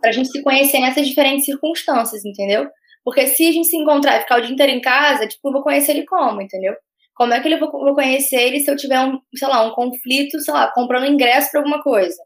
[0.00, 2.68] pra gente se conhecer nessas diferentes circunstâncias, entendeu?
[3.02, 5.52] Porque se a gente se encontrar e ficar o dia inteiro em casa, tipo, eu
[5.52, 6.74] vou conhecer ele como, entendeu?
[7.16, 10.38] Como é que eu vou conhecer ele se eu tiver um, sei lá, um conflito,
[10.38, 12.16] sei lá, comprando ingresso para alguma coisa?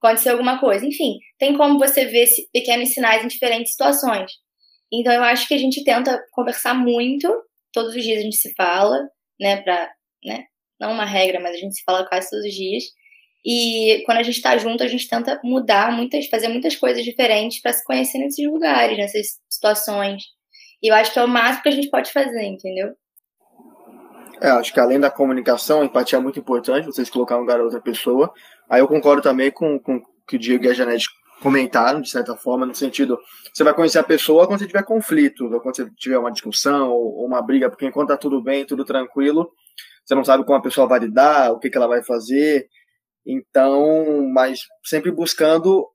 [0.00, 0.86] Acontecer alguma coisa.
[0.86, 4.30] Enfim, tem como você ver pequenos sinais em diferentes situações.
[4.92, 7.28] Então eu acho que a gente tenta conversar muito,
[7.72, 8.98] todos os dias a gente se fala,
[9.40, 9.90] né, pra,
[10.24, 10.44] né,
[10.80, 12.84] não uma regra, mas a gente se fala quase todos os dias.
[13.44, 17.60] E quando a gente tá junto, a gente tenta mudar muitas, fazer muitas coisas diferentes
[17.60, 20.22] para se conhecer nesses lugares, nessas situações.
[20.82, 22.94] E eu acho que é o máximo que a gente pode fazer, entendeu?
[24.40, 27.80] É, acho que além da comunicação, empatia é muito importante, vocês colocar um lugar outra
[27.80, 28.32] pessoa.
[28.70, 31.08] Aí eu concordo também com, com que o Diego e a Janete
[31.40, 33.18] comentaram, de certa forma, no sentido,
[33.52, 37.24] você vai conhecer a pessoa quando você tiver conflito, quando você tiver uma discussão ou,
[37.24, 39.50] uma briga, porque enquanto tá tudo bem, tudo tranquilo,
[40.04, 42.66] você não sabe como a pessoa vai lidar, o que, que ela vai fazer.
[43.26, 45.86] Então, mas sempre buscando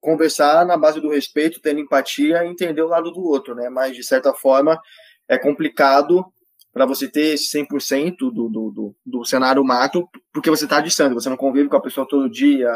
[0.00, 3.68] conversar na base do respeito, tendo empatia entender o lado do outro, né?
[3.68, 4.80] Mas, de certa forma,
[5.28, 6.24] é complicado
[6.72, 11.14] para você ter esse 100% do, do, do, do cenário macro, porque você está distante,
[11.14, 12.72] você não convive com a pessoa todo dia,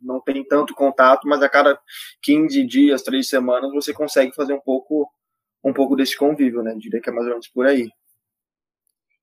[0.00, 1.80] não tem tanto contato, mas a cada
[2.22, 5.10] 15 dias, 3 semanas, você consegue fazer um pouco
[5.64, 6.74] um pouco desse convívio, né?
[6.76, 7.90] Diria que é mais ou menos por aí.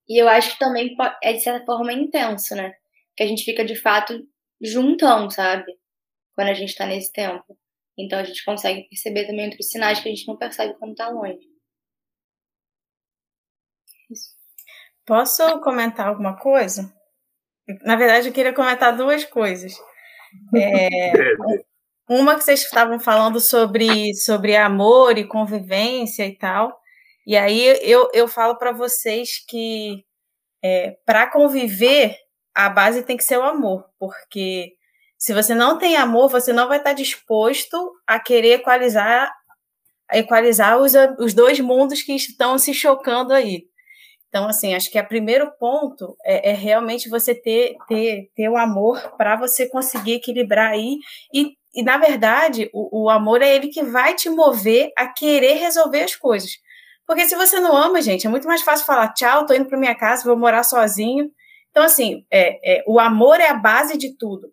[0.07, 2.73] E eu acho que também é, de certa forma, intenso, né?
[3.15, 4.27] Que a gente fica, de fato,
[4.61, 5.65] juntão, sabe?
[6.35, 7.57] Quando a gente tá nesse tempo.
[7.97, 11.09] Então a gente consegue perceber também outros sinais que a gente não percebe quando tá
[11.09, 11.47] longe.
[14.11, 14.35] Isso.
[15.05, 16.93] Posso comentar alguma coisa?
[17.83, 19.73] Na verdade, eu queria comentar duas coisas.
[20.55, 21.11] É,
[22.09, 26.79] uma que vocês estavam falando sobre, sobre amor e convivência e tal.
[27.25, 30.03] E aí eu, eu falo para vocês que
[30.63, 32.15] é, para conviver,
[32.53, 34.73] a base tem que ser o amor, porque
[35.17, 39.31] se você não tem amor, você não vai estar disposto a querer equalizar,
[40.13, 43.63] equalizar os, os dois mundos que estão se chocando aí.
[44.35, 48.57] Então, assim, acho que o primeiro ponto é, é, realmente você ter, ter, ter o
[48.57, 50.97] amor para você conseguir equilibrar aí.
[51.33, 55.53] E, e na verdade, o, o amor é ele que vai te mover a querer
[55.53, 56.51] resolver as coisas.
[57.07, 59.79] Porque se você não ama, gente, é muito mais fácil falar tchau, tô indo para
[59.79, 61.31] minha casa, vou morar sozinho.
[61.71, 64.51] Então, assim, é, é, o amor é a base de tudo.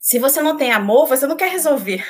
[0.00, 2.06] Se você não tem amor, você não quer resolver.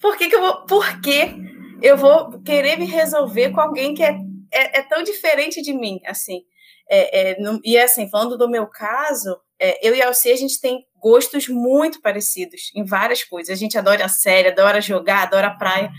[0.00, 0.64] Por que, que eu vou.
[0.66, 1.34] Por que
[1.82, 4.16] eu vou querer me resolver com alguém que é
[4.54, 6.42] é, é tão diferente de mim, assim.
[6.88, 10.60] É, é, e assim, falando do meu caso, é, eu e a Alci, a gente
[10.60, 13.50] tem gostos muito parecidos em várias coisas.
[13.50, 15.90] A gente adora a série, adora jogar, adora a praia.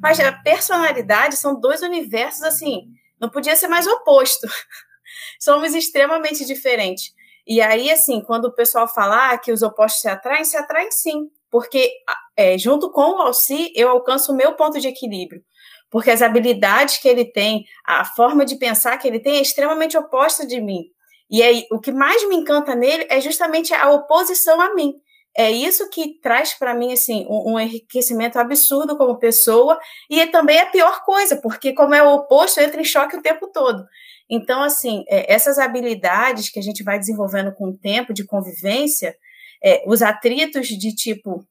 [0.00, 2.86] Mas a personalidade são dois universos, assim,
[3.20, 4.46] não podia ser mais oposto.
[5.40, 7.12] Somos extremamente diferentes.
[7.46, 10.90] E aí, assim, quando o pessoal fala ah, que os opostos se atraem, se atraem
[10.90, 11.28] sim.
[11.50, 11.90] Porque
[12.36, 15.42] é, junto com o Alci, eu alcanço o meu ponto de equilíbrio
[15.90, 19.96] porque as habilidades que ele tem, a forma de pensar que ele tem é extremamente
[19.96, 20.84] oposta de mim.
[21.30, 24.94] E aí, o que mais me encanta nele é justamente a oposição a mim.
[25.36, 29.78] É isso que traz para mim assim um, um, enriquecimento absurdo como pessoa
[30.10, 33.22] e é também a pior coisa, porque como é o oposto, entra em choque o
[33.22, 33.84] tempo todo.
[34.28, 39.14] Então, assim, é, essas habilidades que a gente vai desenvolvendo com o tempo de convivência,
[39.62, 41.44] é, os atritos de tipo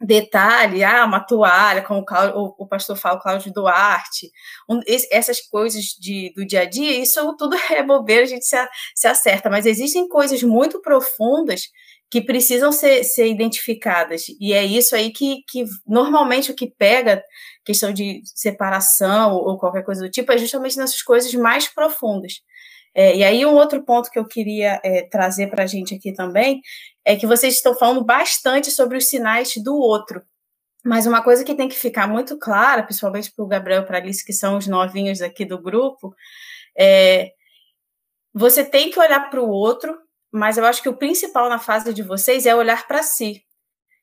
[0.00, 2.00] detalhe, ah, uma toalha, como
[2.34, 4.30] o, o pastor fala, Cláudio Duarte,
[4.68, 8.56] um, essas coisas de, do dia a dia, isso tudo é bobeira, a gente se,
[8.94, 11.68] se acerta, mas existem coisas muito profundas
[12.10, 17.22] que precisam ser, ser identificadas, e é isso aí que, que normalmente o que pega,
[17.64, 22.40] questão de separação ou qualquer coisa do tipo, é justamente nessas coisas mais profundas.
[22.94, 26.12] É, e aí, um outro ponto que eu queria é, trazer para a gente aqui
[26.12, 26.60] também
[27.04, 30.22] é que vocês estão falando bastante sobre os sinais do outro.
[30.84, 33.98] Mas uma coisa que tem que ficar muito clara, principalmente para o Gabriel e para
[33.98, 36.14] a Alice, que são os novinhos aqui do grupo,
[36.76, 37.32] é
[38.32, 39.98] você tem que olhar para o outro,
[40.32, 43.42] mas eu acho que o principal na fase de vocês é olhar para si.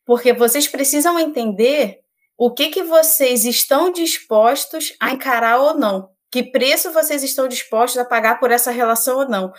[0.06, 2.00] Porque vocês precisam entender
[2.38, 6.10] o que, que vocês estão dispostos a encarar ou não.
[6.32, 9.54] Que preço vocês estão dispostos a pagar por essa relação ou não?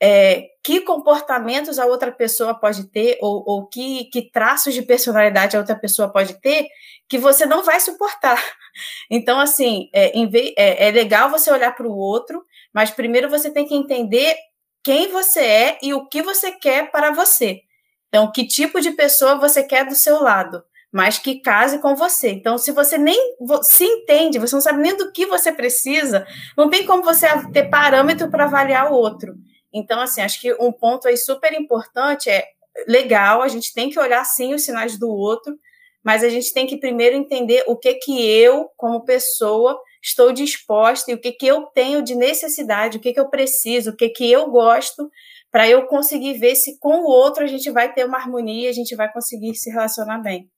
[0.00, 5.56] É, que comportamentos a outra pessoa pode ter, ou, ou que, que, traços de personalidade
[5.56, 6.66] a outra pessoa pode ter,
[7.08, 8.36] que você não vai suportar.
[9.10, 10.10] Então, assim, é,
[10.56, 14.34] é, é legal você olhar para o outro, mas primeiro você tem que entender
[14.82, 17.60] quem você é e o que você quer para você.
[18.08, 22.30] Então, que tipo de pessoa você quer do seu lado mas que case com você.
[22.30, 23.18] Então, se você nem
[23.62, 26.26] se entende, você não sabe nem do que você precisa,
[26.56, 29.34] não tem como você ter parâmetro para avaliar o outro.
[29.72, 32.44] Então, assim, acho que um ponto aí super importante é
[32.86, 35.58] legal, a gente tem que olhar sim os sinais do outro,
[36.04, 41.10] mas a gente tem que primeiro entender o que que eu, como pessoa, estou disposta
[41.10, 44.08] e o que que eu tenho de necessidade, o que que eu preciso, o que
[44.10, 45.08] que eu gosto,
[45.50, 48.72] para eu conseguir ver se com o outro a gente vai ter uma harmonia, a
[48.72, 50.50] gente vai conseguir se relacionar bem.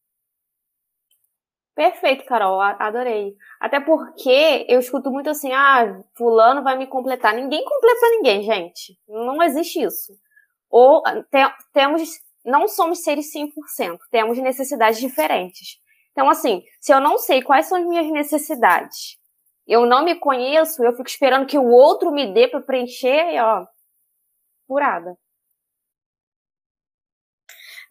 [1.74, 3.34] Perfeito, Carol, adorei.
[3.60, 7.34] Até porque eu escuto muito assim, ah, fulano vai me completar.
[7.34, 8.96] Ninguém completa ninguém, gente.
[9.08, 10.12] Não existe isso.
[10.70, 12.02] Ou te, temos,
[12.44, 15.78] não somos seres 100%, temos necessidades diferentes.
[16.12, 19.18] Então, assim, se eu não sei quais são as minhas necessidades,
[19.66, 23.40] eu não me conheço, eu fico esperando que o outro me dê para preencher, e
[23.40, 23.66] ó,
[24.66, 25.16] furada.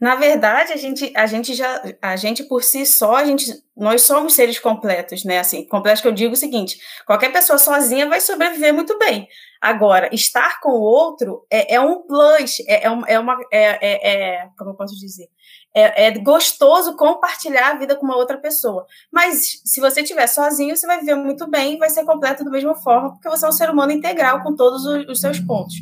[0.03, 4.01] Na verdade, a gente, a gente já, a gente por si só, a gente, nós
[4.01, 5.39] somos seres completos, né?
[5.39, 9.29] Assim, completo que eu digo o seguinte: qualquer pessoa sozinha vai sobreviver muito bem.
[9.61, 14.41] Agora, estar com o outro é, é um plus, é, é, é uma, é, é,
[14.41, 15.29] é, como eu posso dizer,
[15.73, 18.85] é, é, gostoso compartilhar a vida com uma outra pessoa.
[19.09, 22.51] Mas se você estiver sozinho, você vai viver muito bem e vai ser completo da
[22.51, 25.75] mesma forma, porque você é um ser humano integral com todos os, os seus pontos.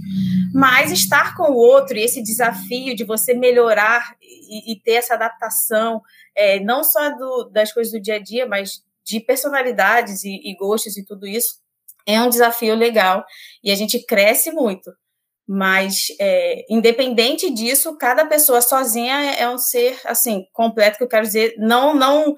[0.54, 5.14] Mas estar com o outro e esse desafio de você melhorar e, e ter essa
[5.14, 6.02] adaptação,
[6.36, 10.56] é, não só do, das coisas do dia a dia, mas de personalidades e, e
[10.56, 11.60] gostos e tudo isso,
[12.06, 13.26] é um desafio legal
[13.64, 14.92] e a gente cresce muito.
[15.48, 21.26] Mas, é, independente disso, cada pessoa sozinha é um ser, assim, completo, que eu quero
[21.26, 22.36] dizer, não, não,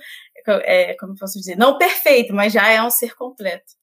[0.47, 3.73] é, como posso dizer, não perfeito, mas já é um ser completo.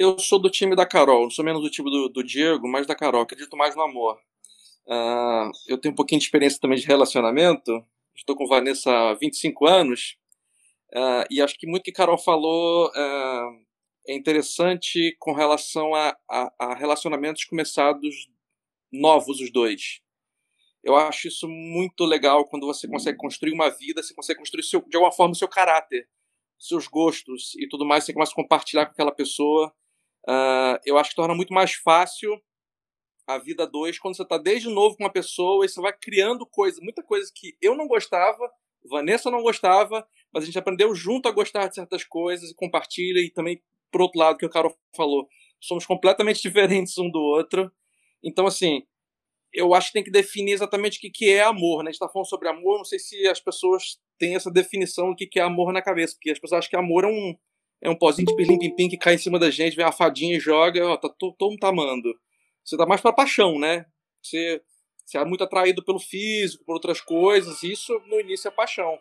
[0.00, 2.86] Eu sou do time da Carol, não sou menos do time do, do Diego, mas
[2.86, 4.18] da Carol, acredito mais no amor.
[4.86, 7.84] Uh, eu tenho um pouquinho de experiência também de relacionamento,
[8.16, 10.16] estou com Vanessa há 25 anos,
[10.92, 13.64] Uh, e acho que muito que Carol falou uh,
[14.08, 18.28] é interessante com relação a, a, a, relacionamentos começados
[18.92, 20.00] novos, os dois.
[20.82, 24.80] Eu acho isso muito legal quando você consegue construir uma vida, você consegue construir seu,
[24.80, 26.08] de alguma forma o seu caráter,
[26.58, 29.72] seus gostos e tudo mais, você começa a compartilhar com aquela pessoa.
[30.28, 32.40] Uh, eu acho que torna muito mais fácil
[33.26, 36.44] a vida dois quando você está desde novo com uma pessoa e você vai criando
[36.46, 38.50] coisa, muita coisa que eu não gostava,
[38.88, 43.20] Vanessa não gostava, mas a gente aprendeu junto a gostar de certas coisas e compartilha.
[43.20, 45.28] E também, por outro lado, que o Carol falou,
[45.60, 47.70] somos completamente diferentes um do outro.
[48.22, 48.82] Então, assim,
[49.52, 51.82] eu acho que tem que definir exatamente o que, que é amor.
[51.82, 51.90] Né?
[51.90, 55.16] A gente está falando sobre amor, não sei se as pessoas têm essa definição do
[55.16, 57.34] que, que é amor na cabeça, porque as pessoas acham que amor é um,
[57.82, 60.40] é um pozinho de pirlim-pim-pim que cai em cima da gente, vem a fadinha e
[60.40, 62.12] joga, ó, tá, todo, mundo tá amando.
[62.64, 63.86] Você tá mais pra paixão, né?
[64.22, 64.62] Você,
[65.04, 68.98] você é muito atraído pelo físico, por outras coisas, isso no início é paixão.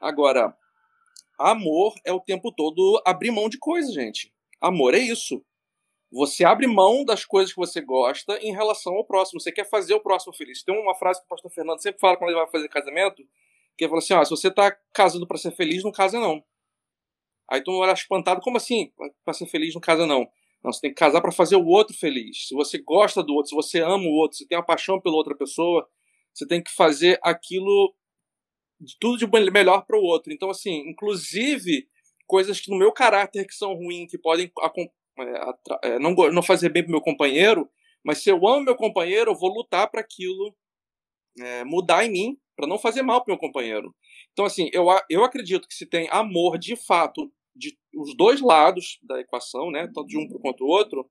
[0.00, 0.56] Agora,
[1.38, 4.32] Amor é o tempo todo abrir mão de coisas, gente.
[4.60, 5.44] Amor é isso.
[6.12, 9.40] Você abre mão das coisas que você gosta em relação ao próximo.
[9.40, 10.62] Você quer fazer o próximo feliz.
[10.62, 13.16] Tem uma frase que o pastor Fernando sempre fala quando ele vai fazer casamento,
[13.76, 16.42] que ele fala assim: ó, se você tá casando para ser feliz, não casa não.
[17.50, 18.92] Aí todo mundo olha espantado, como assim?
[19.24, 20.28] Para ser feliz, não casa não.
[20.62, 22.48] Não, você tem que casar para fazer o outro feliz.
[22.48, 25.14] Se você gosta do outro, se você ama o outro, se tem uma paixão pela
[25.14, 25.86] outra pessoa,
[26.32, 27.94] você tem que fazer aquilo
[28.80, 30.32] de tudo de melhor para o outro.
[30.32, 31.86] Então, assim, inclusive
[32.26, 34.50] coisas que no meu caráter que são ruins, que podem
[35.18, 37.70] é, é, não, não fazer bem para meu companheiro,
[38.04, 40.54] Mas se eu amo meu companheiro, eu vou lutar para aquilo
[41.40, 43.94] é, mudar em mim, para não fazer mal para meu companheiro.
[44.34, 48.98] Então, assim, eu, eu acredito que se tem amor de fato de os dois lados
[49.00, 51.08] da equação, né, tanto de um quanto do outro,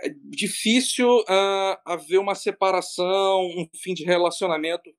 [0.00, 4.90] é difícil uh, haver uma separação, um fim de relacionamento.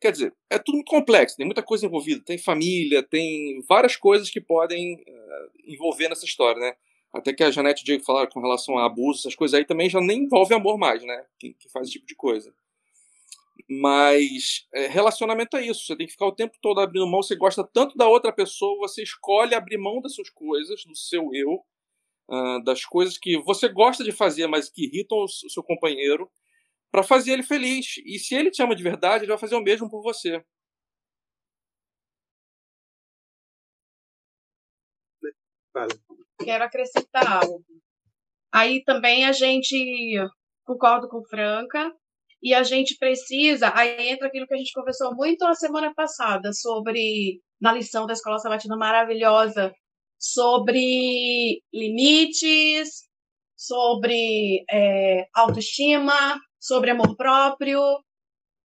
[0.00, 4.30] Quer dizer, é tudo muito complexo, tem muita coisa envolvida, tem família, tem várias coisas
[4.30, 6.76] que podem uh, envolver nessa história, né?
[7.12, 9.64] Até que a Janete e o Diego falaram com relação a abuso, essas coisas aí
[9.64, 11.26] também já nem envolve amor mais, né?
[11.38, 12.54] Que, que faz esse tipo de coisa.
[13.68, 15.86] Mas é, relacionamento é isso.
[15.86, 17.22] Você tem que ficar o tempo todo abrindo mão.
[17.22, 21.30] Você gosta tanto da outra pessoa, você escolhe abrir mão das suas coisas, do seu
[21.32, 21.64] eu,
[22.28, 26.30] uh, das coisas que você gosta de fazer, mas que irritam o seu companheiro,
[26.90, 27.96] para fazer ele feliz.
[28.04, 30.44] E se ele te ama de verdade, ele vai fazer o mesmo por você.
[36.38, 37.64] Quero acrescentar algo.
[38.52, 40.14] Aí também a gente
[40.64, 41.92] concordo com Franca
[42.44, 46.52] e a gente precisa, aí entra aquilo que a gente conversou muito na semana passada
[46.52, 49.74] sobre, na lição da Escola Sabatina maravilhosa,
[50.18, 53.08] sobre limites,
[53.56, 57.80] sobre é, autoestima, sobre amor próprio,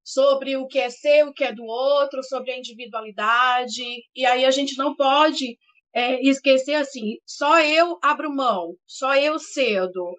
[0.03, 3.86] sobre o que é seu, o que é do outro, sobre a individualidade.
[4.13, 5.57] E aí a gente não pode
[5.93, 10.17] é, esquecer assim, só eu abro mão, só eu cedo.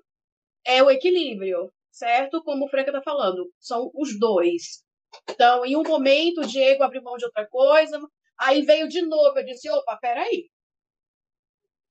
[0.65, 2.43] É o equilíbrio certo?
[2.43, 4.85] Como o Franca está falando, são os dois.
[5.29, 8.01] Então, em um momento, o Diego abriu mão de outra coisa,
[8.39, 10.49] aí veio de novo, eu disse, opa, peraí,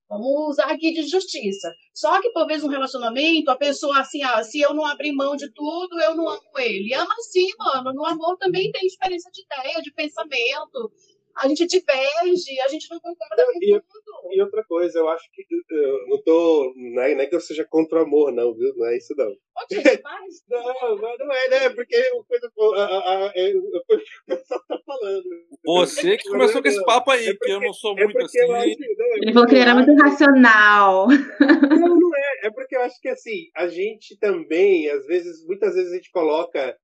[0.10, 1.72] Vamos usar aqui de justiça.
[1.94, 5.36] Só que, por vezes, um relacionamento, a pessoa, assim, ah, se eu não abrir mão
[5.36, 6.92] de tudo, eu não amo ele.
[6.96, 7.94] Ama sim, mano.
[7.94, 10.92] No amor também tem diferença de ideia, de pensamento,
[11.40, 14.34] a gente diverge, a gente não concorda com e, tudo.
[14.34, 16.74] E outra coisa, eu acho que eu não tô.
[16.76, 18.74] Não é, não é que eu seja contra o amor, não, viu?
[18.76, 19.28] Não é isso, não.
[20.50, 21.70] não, mas não é, né?
[21.70, 22.52] Porque o coisa.
[22.76, 25.24] A, a, a, é, o que o pessoal tá falando.
[25.66, 28.20] Você que começou com esse papo aí, é porque, que eu não sou é muito
[28.20, 28.40] assim.
[28.42, 31.08] Acho, não, Ele falou que ele era muito racional.
[31.08, 32.48] Não, não é.
[32.48, 36.12] É porque eu acho que assim, a gente também, às vezes, muitas vezes a gente
[36.12, 36.76] coloca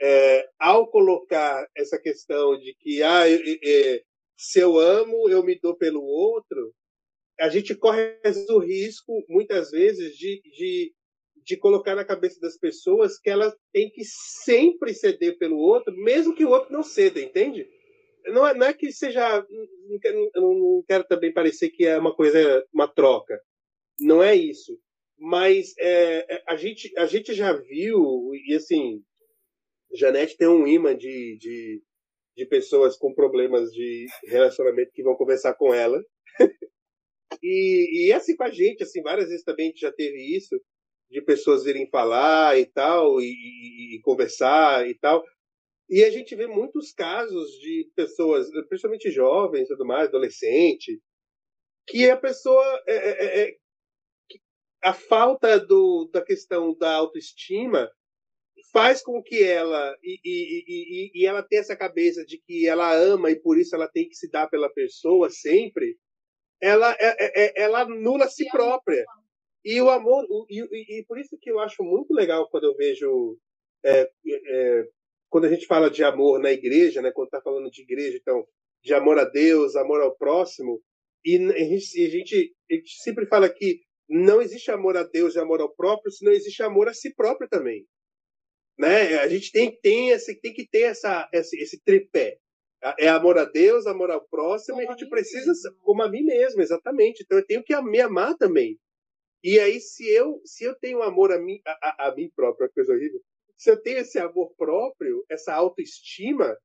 [0.00, 3.24] é, ao colocar essa questão de que ah,
[4.36, 6.72] se eu amo, eu me dou pelo outro,
[7.40, 8.18] a gente corre
[8.50, 10.94] o risco, muitas vezes, de, de,
[11.44, 16.34] de colocar na cabeça das pessoas que elas têm que sempre ceder pelo outro, mesmo
[16.34, 17.68] que o outro não ceda, entende?
[18.26, 19.46] Não é, não é que seja.
[19.88, 23.40] Não quero, não quero também parecer que é uma coisa, uma troca.
[24.00, 24.78] Não é isso.
[25.16, 29.02] Mas é, é a, gente, a gente já viu, e assim,
[29.94, 31.82] Janete tem um imã de, de,
[32.36, 36.02] de pessoas com problemas de relacionamento que vão conversar com ela.
[37.42, 40.60] e, e assim com a gente, assim, várias vezes também a gente já teve isso,
[41.10, 45.24] de pessoas virem falar e tal, e, e, e conversar e tal.
[45.88, 51.00] E a gente vê muitos casos de pessoas, principalmente jovens, tudo mais, adolescente,
[51.86, 53.56] que a pessoa é, é, é,
[54.84, 57.90] a falta do, da questão da autoestima
[58.72, 62.94] faz com que ela e, e, e, e, ela tenha essa cabeça de que ela
[62.94, 65.96] ama e por isso ela tem que se dar pela pessoa sempre,
[66.60, 69.04] ela é, é, é ela anula a si própria.
[69.64, 73.38] E o amor e, e, por isso que eu acho muito legal quando eu vejo
[73.84, 74.84] é, é,
[75.28, 77.10] quando a gente fala de amor na igreja, né?
[77.12, 78.46] Quando está falando de igreja, então
[78.82, 80.80] de amor a Deus, amor ao próximo,
[81.24, 85.34] e a gente, a gente, a gente sempre fala que não existe amor a Deus
[85.34, 87.84] e amor ao próprio, se não existe amor a si próprio também
[88.78, 89.18] né?
[89.18, 92.38] A gente tem, tem, esse, tem que ter essa, esse, esse tripé.
[92.98, 96.62] É amor a Deus, amor ao próximo, e a gente precisa, como a mim mesmo,
[96.62, 97.24] exatamente.
[97.24, 98.78] Então eu tenho que me amar também.
[99.42, 102.70] E aí, se eu, se eu tenho amor a mim, a, a, a mim próprio,
[102.72, 103.20] coisa horrível,
[103.56, 106.56] se eu tenho esse amor próprio, essa autoestima,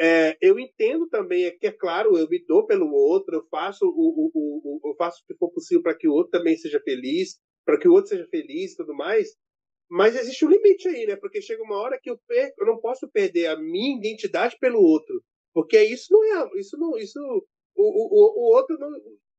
[0.00, 3.84] é, eu entendo também é que, é claro, eu me dou pelo outro, eu faço
[3.84, 6.80] o, o, o, eu faço o que for possível para que o outro também seja
[6.80, 9.36] feliz, para que o outro seja feliz e tudo mais,
[9.92, 11.16] mas existe um limite aí, né?
[11.16, 14.80] Porque chega uma hora que eu perco, eu não posso perder a minha identidade pelo
[14.80, 15.22] outro.
[15.52, 16.50] Porque isso não é.
[16.58, 16.96] Isso não.
[16.96, 17.20] Isso.
[17.76, 18.90] O, o, o outro não.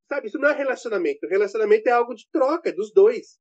[0.08, 1.26] Sabe, isso não é relacionamento.
[1.26, 3.40] O relacionamento é algo de troca dos dois.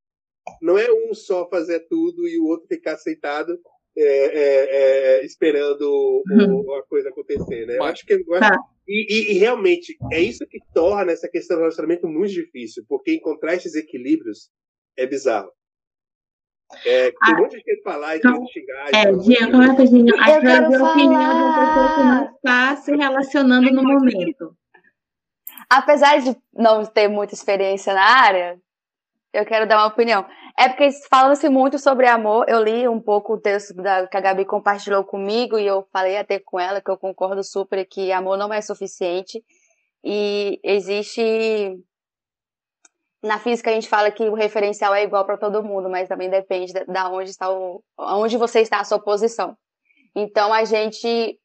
[0.63, 3.61] Não é um só fazer tudo e o outro ficar aceitado
[3.95, 6.75] é, é, é, esperando uhum.
[6.77, 7.77] a coisa acontecer, né?
[7.77, 8.15] Eu acho que.
[8.15, 8.59] Eu acho, tá.
[8.89, 13.13] e, e, e, realmente, é isso que torna essa questão do relacionamento muito difícil, porque
[13.13, 14.49] encontrar esses equilíbrios
[14.97, 15.53] é bizarro.
[16.85, 18.89] É, tem ah, um monte de gente falar e então, tem xingar.
[18.95, 20.15] É, Diego, rapidinho.
[20.21, 23.83] A gente vai ver a opinião de uma pessoa que não está se relacionando no
[23.83, 24.57] momento.
[25.71, 28.59] Apesar de não ter muita experiência na área,
[29.33, 30.27] eu quero dar uma opinião.
[30.59, 34.21] É porque falando-se muito sobre amor, eu li um pouco o texto da, que a
[34.21, 38.37] Gabi compartilhou comigo e eu falei até com ela que eu concordo super que amor
[38.37, 39.43] não é suficiente
[40.05, 41.79] e existe
[43.23, 46.29] na física a gente fala que o referencial é igual para todo mundo, mas também
[46.29, 49.57] depende da onde está o, onde você está a sua posição.
[50.15, 51.39] Então a gente,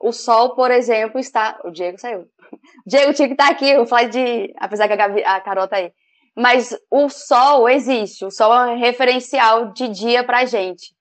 [0.00, 2.26] o Sol, por exemplo, está, o Diego saiu.
[2.86, 5.76] Diego tinha que estar aqui, o falar de, apesar que a, Gabi, a Carol tá
[5.76, 5.92] aí.
[6.36, 10.94] Mas o Sol existe, o Sol é um referencial de dia para gente.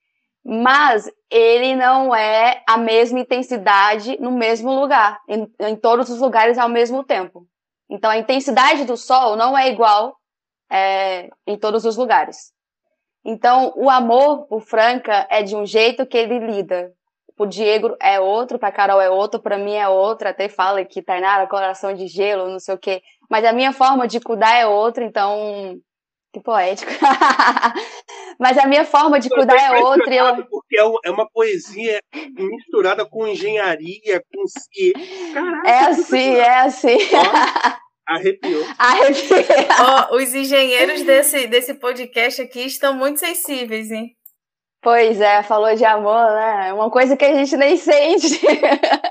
[0.43, 6.57] Mas ele não é a mesma intensidade no mesmo lugar, em, em todos os lugares
[6.57, 7.47] ao mesmo tempo.
[7.89, 10.17] Então a intensidade do Sol não é igual
[10.71, 12.51] é, em todos os lugares.
[13.23, 16.91] Então o amor por Franca é de um jeito que ele lida.
[17.37, 20.27] O Diego é outro, para Carol é outro, para mim é outro.
[20.27, 23.01] Até fala que Tainara, coração de gelo, não sei o quê.
[23.29, 25.77] Mas a minha forma de cuidar é outra, então.
[26.35, 26.91] Que poético.
[28.37, 30.13] Mas a minha forma de cuidar é outra.
[30.13, 30.45] Eu...
[30.47, 31.97] Porque é, é uma poesia
[32.37, 35.33] misturada com engenharia, com ciência.
[35.33, 36.97] Caraca, é assim, é assim.
[38.05, 38.65] Arrepiou.
[38.77, 39.45] Arrepiou.
[40.11, 44.09] Oh, os engenheiros desse, desse podcast aqui estão muito sensíveis, hein?
[44.81, 46.67] Pois é, falou de amor, né?
[46.67, 48.41] É uma coisa que a gente nem sente.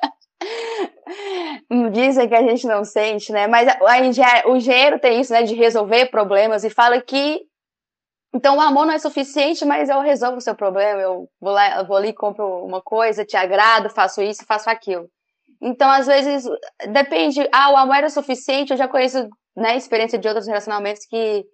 [1.91, 3.47] Dizem que a gente não sente, né?
[3.47, 5.43] Mas a, o engenheiro tem isso, né?
[5.43, 7.43] De resolver problemas e fala que.
[8.35, 11.01] Então o amor não é suficiente, mas eu resolvo o seu problema.
[11.01, 15.09] Eu vou, lá, eu vou ali, compro uma coisa, te agrado, faço isso, faço aquilo.
[15.63, 16.45] Então, às vezes,
[16.91, 17.49] depende.
[17.53, 18.73] Ah, o amor era suficiente.
[18.73, 21.47] Eu já conheço, né, experiência de outros relacionamentos que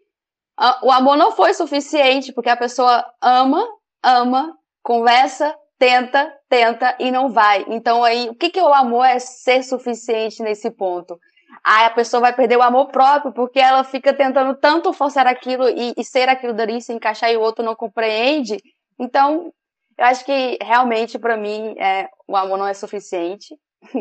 [0.82, 3.66] o amor não foi suficiente, porque a pessoa ama,
[4.02, 7.64] ama, conversa, tenta, tenta e não vai.
[7.66, 11.18] Então aí, o que que é o amor é ser suficiente nesse ponto?
[11.64, 15.68] Aí a pessoa vai perder o amor próprio porque ela fica tentando tanto forçar aquilo
[15.70, 18.58] e, e ser aquilo dali, se encaixar e o outro não compreende.
[18.98, 19.50] Então,
[19.96, 23.54] eu acho que realmente para mim é, o amor não é suficiente.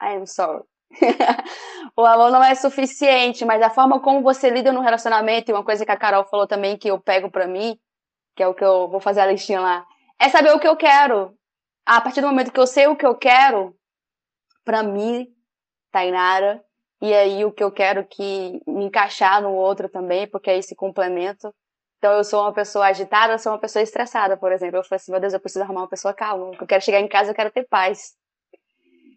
[0.00, 0.62] I am sorry.
[1.96, 5.64] o amor não é suficiente, mas a forma como você lida no relacionamento, e uma
[5.64, 7.76] coisa que a Carol falou também que eu pego para mim,
[8.36, 9.84] que é o que eu vou fazer a listinha lá,
[10.20, 11.36] é saber o que eu quero.
[11.86, 13.76] A partir do momento que eu sei o que eu quero,
[14.64, 15.26] para mim,
[15.92, 16.64] Tainara,
[17.00, 20.74] e aí o que eu quero que me encaixar no outro também, porque é esse
[20.74, 21.54] complemento.
[21.98, 24.78] Então eu sou uma pessoa agitada, eu sou uma pessoa estressada, por exemplo.
[24.78, 26.52] Eu falo assim, meu Deus, eu preciso arrumar uma pessoa calma.
[26.58, 28.14] Eu quero chegar em casa, eu quero ter paz.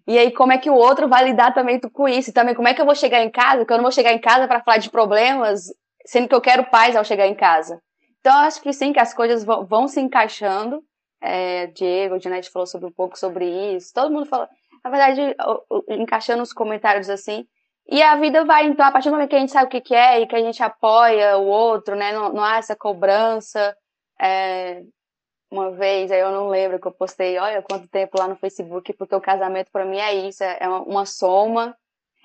[0.07, 2.29] E aí, como é que o outro vai lidar também com isso?
[2.29, 3.65] E também, como é que eu vou chegar em casa?
[3.65, 5.65] Que eu não vou chegar em casa para falar de problemas,
[6.05, 7.81] sendo que eu quero paz ao chegar em casa.
[8.19, 10.83] Então, eu acho que sim, que as coisas vão, vão se encaixando.
[11.21, 13.93] É, Diego, o Janete falou sobre um pouco sobre isso.
[13.93, 14.49] Todo mundo fala.
[14.83, 15.35] Na verdade,
[15.89, 17.45] encaixando os comentários assim.
[17.89, 19.81] E a vida vai, então, a partir do momento que a gente sabe o que,
[19.81, 22.11] que é e que a gente apoia o outro, né?
[22.11, 23.75] Não, não há essa cobrança.
[24.21, 24.81] É,
[25.49, 28.91] uma vez, aí eu não lembro que eu postei, olha quanto tempo lá no Facebook,
[28.93, 31.75] porque o casamento para mim é isso, é uma, uma soma,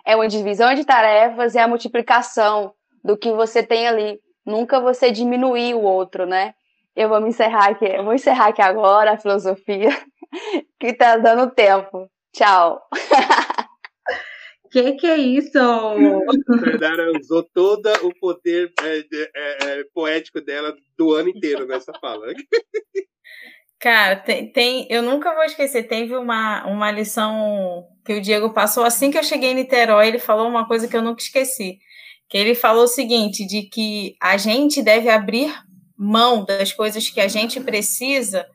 [0.04, 2.74] é uma divisão de tarefas, é a multiplicação
[3.04, 6.54] do que você tem ali nunca você diminuir o outro, né?
[6.94, 9.90] Eu vou me encerrar aqui, eu vou encerrar aqui agora a filosofia
[10.78, 12.10] que tá dando tempo.
[12.32, 12.80] Tchau.
[14.72, 15.52] Que que é isso?
[16.64, 22.26] Fernanda usou todo o poder é, é, é, poético dela do ano inteiro nessa fala.
[23.78, 25.82] Cara, tem, tem, eu nunca vou esquecer.
[25.82, 30.08] Teve uma, uma lição que o Diego passou assim que eu cheguei em Niterói.
[30.08, 31.78] Ele falou uma coisa que eu nunca esqueci
[32.32, 35.54] que ele falou o seguinte, de que a gente deve abrir
[35.94, 38.48] mão das coisas que a gente precisa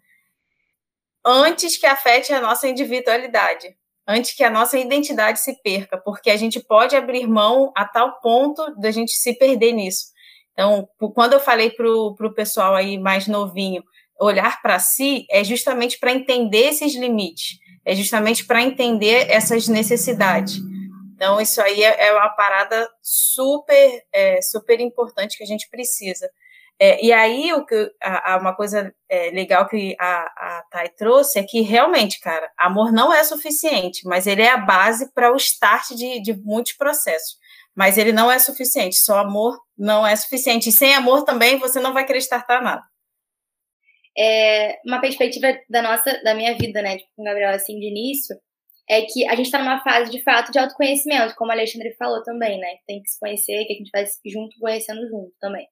[1.24, 3.68] antes que afete a nossa individualidade,
[4.08, 8.20] antes que a nossa identidade se perca, porque a gente pode abrir mão a tal
[8.20, 10.08] ponto da gente se perder nisso.
[10.54, 13.84] Então, quando eu falei para o pessoal aí mais novinho
[14.20, 20.60] olhar para si, é justamente para entender esses limites, é justamente para entender essas necessidades.
[21.18, 26.30] Então, isso aí é, é uma parada super, é, super importante que a gente precisa.
[26.80, 30.90] É, e aí, o que, a, a uma coisa é, legal que a, a Thay
[30.90, 35.34] trouxe é que realmente, cara, amor não é suficiente, mas ele é a base para
[35.34, 37.40] o start de, de muitos processos.
[37.76, 40.70] Mas ele não é suficiente, só amor não é suficiente.
[40.70, 42.84] E sem amor também você não vai querer startar nada.
[44.16, 47.88] É uma perspectiva da nossa, da minha vida, né, tipo, com o Gabriel, assim, de
[47.88, 48.36] início,
[48.90, 52.24] é que a gente está numa fase de fato de autoconhecimento, como a Alexandre falou
[52.24, 52.78] também, né?
[52.88, 55.68] Tem que se conhecer, que a gente vai junto conhecendo junto também.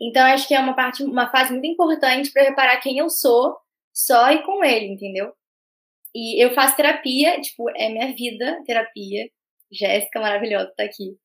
[0.00, 3.56] Então acho que é uma parte, uma fase muito importante para reparar quem eu sou,
[3.92, 5.32] só e com ele, entendeu?
[6.14, 9.28] E eu faço terapia, tipo, é minha vida, terapia.
[9.72, 11.16] Jéssica maravilhosa tá aqui.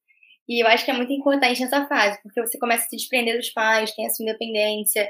[0.48, 3.36] E eu acho que é muito importante nessa fase, porque você começa a se desprender
[3.36, 5.10] dos pais, tem a sua independência,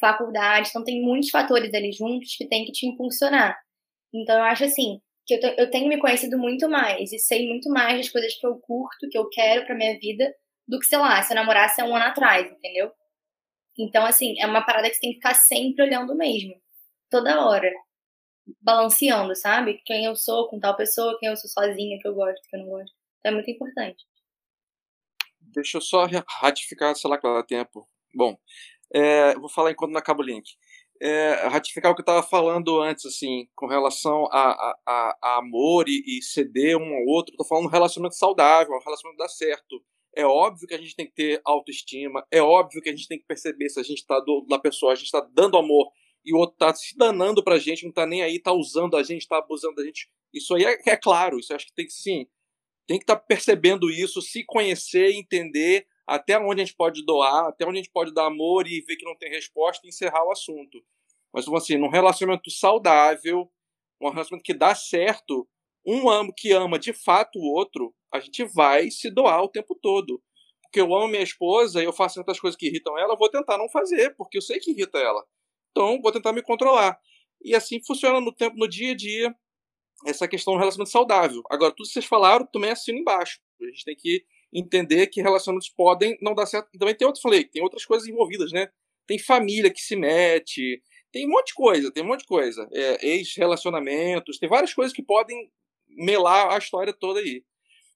[0.00, 3.58] faculdade, então tem muitos fatores ali juntos que tem que te impulsionar.
[4.14, 7.68] Então eu acho assim, que eu, eu tenho me conhecido muito mais e sei muito
[7.68, 10.34] mais das coisas que eu curto, que eu quero pra minha vida,
[10.66, 12.90] do que, sei lá, se eu namorasse há um ano atrás, entendeu?
[13.78, 16.54] Então, assim, é uma parada que você tem que ficar sempre olhando mesmo.
[17.10, 17.70] Toda hora.
[18.60, 19.80] Balanceando, sabe?
[19.84, 22.60] Quem eu sou com tal pessoa, quem eu sou sozinha, que eu gosto, que eu
[22.60, 22.94] não gosto.
[23.18, 24.04] Então é muito importante.
[25.40, 26.06] Deixa eu só
[26.40, 27.86] ratificar, sei lá, qual é tempo.
[28.14, 28.36] Bom,
[28.94, 30.56] é, vou falar enquanto não acaba o link.
[31.00, 35.88] É, ratificar o que eu estava falando antes, assim, com relação a, a, a amor
[35.88, 37.32] e, e, ceder um ao outro.
[37.32, 39.80] Estou falando um relacionamento saudável, um relacionamento dar certo.
[40.16, 43.18] É óbvio que a gente tem que ter autoestima, é óbvio que a gente tem
[43.18, 45.92] que perceber se a gente está do da pessoa, a gente está dando amor
[46.24, 49.02] e o outro está se danando pra gente, não está nem aí, está usando a
[49.02, 50.08] gente, está abusando da gente.
[50.34, 52.26] Isso aí é, é claro, isso acho que tem que sim
[52.88, 57.48] tem que estar tá percebendo isso, se conhecer, entender até onde a gente pode doar,
[57.48, 60.24] até onde a gente pode dar amor e ver que não tem resposta e encerrar
[60.24, 60.82] o assunto.
[61.30, 63.46] Mas, assim, num relacionamento saudável,
[64.00, 65.46] um relacionamento que dá certo,
[65.86, 69.74] um amo que ama de fato o outro, a gente vai se doar o tempo
[69.74, 70.22] todo.
[70.62, 73.28] Porque eu amo minha esposa e eu faço certas coisas que irritam ela, eu vou
[73.28, 75.22] tentar não fazer, porque eu sei que irrita ela.
[75.72, 76.98] Então, vou tentar me controlar.
[77.44, 79.36] E assim funciona no tempo, no dia a dia,
[80.06, 81.42] essa questão do relacionamento saudável.
[81.50, 83.40] Agora, tudo que vocês falaram, também assino embaixo.
[83.60, 86.68] A gente tem que entender que relacionamentos podem não dar certo.
[86.72, 88.68] E também tem outro, falei, tem outras coisas envolvidas, né?
[89.06, 90.82] Tem família que se mete,
[91.12, 92.68] tem um monte de coisa, tem um monte de coisa.
[92.72, 95.50] É, Ex-relacionamentos, tem várias coisas que podem
[95.88, 97.42] melar a história toda aí.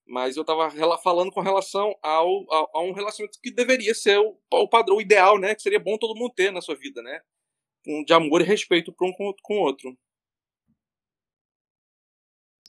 [0.06, 2.44] Mas eu estava falando com relação ao,
[2.74, 5.54] a um relacionamento que deveria ser o, o padrão ideal, né?
[5.54, 7.20] Que seria bom todo mundo ter na sua vida, né?
[8.04, 9.96] De amor e respeito para um com, com o outro.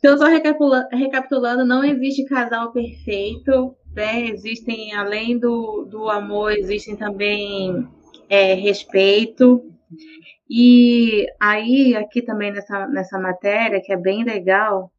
[0.03, 4.25] Então, só recapitulando, não existe casal perfeito, né?
[4.25, 7.87] Existem, além do, do amor, existem também
[8.27, 9.63] é, respeito.
[10.49, 14.91] E aí, aqui também nessa, nessa matéria, que é bem legal,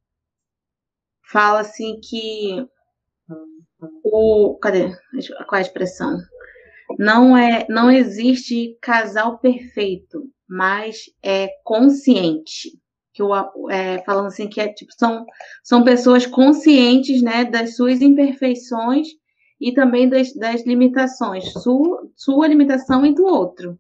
[1.31, 2.67] fala assim que
[4.03, 4.57] o.
[4.57, 4.89] Cadê?
[5.47, 6.17] Qual é a expressão?
[6.99, 12.83] Não, é, não existe casal perfeito, mas é consciente
[13.15, 15.25] que o, é, falando assim que é, tipo, são,
[15.63, 19.07] são pessoas conscientes né, das suas imperfeições
[19.61, 23.79] e também das, das limitações, sua, sua limitação e do outro.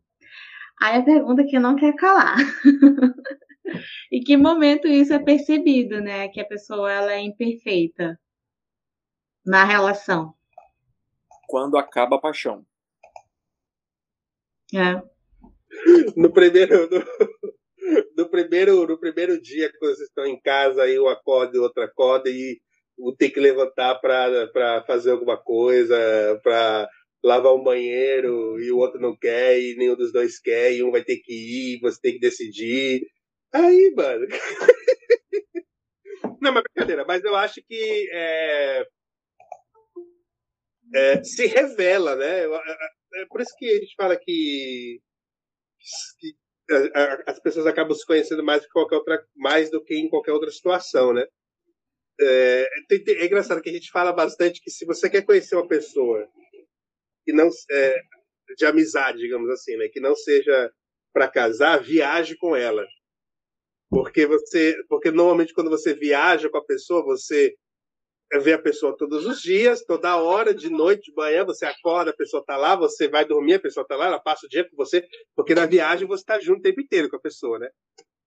[0.81, 2.37] Aí a pergunta que não quer calar.
[4.11, 6.29] e que momento isso é percebido, né?
[6.29, 8.19] Que a pessoa ela é imperfeita
[9.45, 10.33] na relação.
[11.49, 12.65] Quando acaba a paixão.
[14.73, 15.03] É.
[16.17, 17.05] No primeiro, no,
[18.17, 21.83] no primeiro, no primeiro dia que vocês estão em casa, aí um acorda e outro
[21.83, 22.61] acorda e
[22.99, 25.97] um tem que levantar para fazer alguma coisa,
[26.43, 26.89] para
[27.23, 30.91] lavar um banheiro e o outro não quer e nenhum dos dois quer e um
[30.91, 33.03] vai ter que ir, você tem que decidir.
[33.53, 34.27] Aí, mano.
[36.41, 38.87] não, mas brincadeira, mas eu acho que é,
[40.95, 42.45] é, se revela, né?
[42.45, 45.01] É, é por isso que a gente fala que,
[46.21, 46.35] que
[47.27, 50.33] as pessoas acabam se conhecendo mais do que qualquer outra, mais do que em qualquer
[50.33, 51.27] outra situação, né?
[52.21, 56.27] É, é engraçado que a gente fala bastante que se você quer conhecer uma pessoa
[57.25, 58.03] que não é,
[58.57, 60.71] de amizade, digamos assim, né, que não seja
[61.13, 62.87] para casar, viaje com ela,
[63.91, 67.55] porque você, porque normalmente quando você viaja com a pessoa, você
[68.43, 72.17] vê a pessoa todos os dias, toda hora, de noite, de manhã, você acorda, a
[72.17, 74.77] pessoa está lá, você vai dormir, a pessoa está lá, ela passa o dia com
[74.77, 75.07] você,
[75.37, 77.69] porque na viagem você está junto o tempo inteiro com a pessoa, né?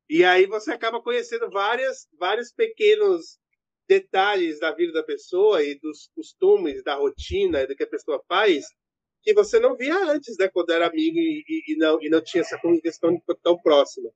[0.10, 3.38] E aí você acaba conhecendo várias, vários pequenos
[3.88, 8.66] detalhes da vida da pessoa e dos costumes, da rotina, do que a pessoa faz,
[9.22, 10.48] que você não via antes, né?
[10.48, 14.10] Quando era amigo e, e, e não, e não tinha essa convivência tão, tão próxima.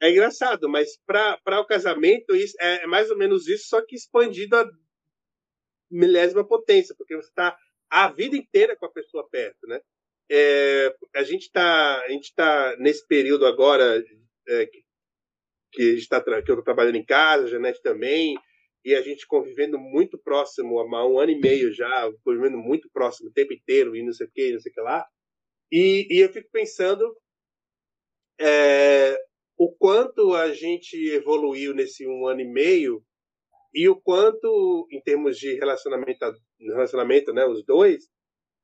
[0.00, 3.94] É engraçado, mas para o casamento isso, é, é mais ou menos isso, só que
[3.94, 4.68] expandido a
[5.90, 7.56] milésima potência, porque você está
[7.90, 9.80] a vida inteira com a pessoa perto, né?
[10.28, 14.04] É, a gente está a gente tá nesse período agora
[14.48, 14.84] é, que,
[15.72, 18.36] que, tá, que eu estou trabalhando em casa, a Janete também,
[18.84, 23.28] e a gente convivendo muito próximo há um ano e meio já, convivendo muito próximo
[23.28, 25.06] o tempo inteiro, e não sei o que, não sei o que lá.
[25.70, 27.16] E, e eu fico pensando
[28.40, 29.18] é,
[29.56, 33.02] o quanto a gente evoluiu nesse um ano e meio
[33.76, 38.08] e o quanto, em termos de relacionamento, relacionamento né, os dois,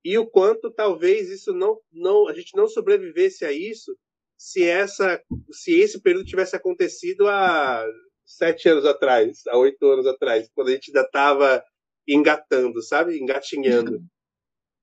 [0.02, 3.94] e o quanto talvez isso não, não a gente não sobrevivesse a isso
[4.38, 7.84] se essa se esse período tivesse acontecido há
[8.24, 11.62] sete anos atrás, há oito anos atrás, quando a gente ainda estava
[12.08, 13.18] engatando, sabe?
[13.18, 14.00] Engatinhando.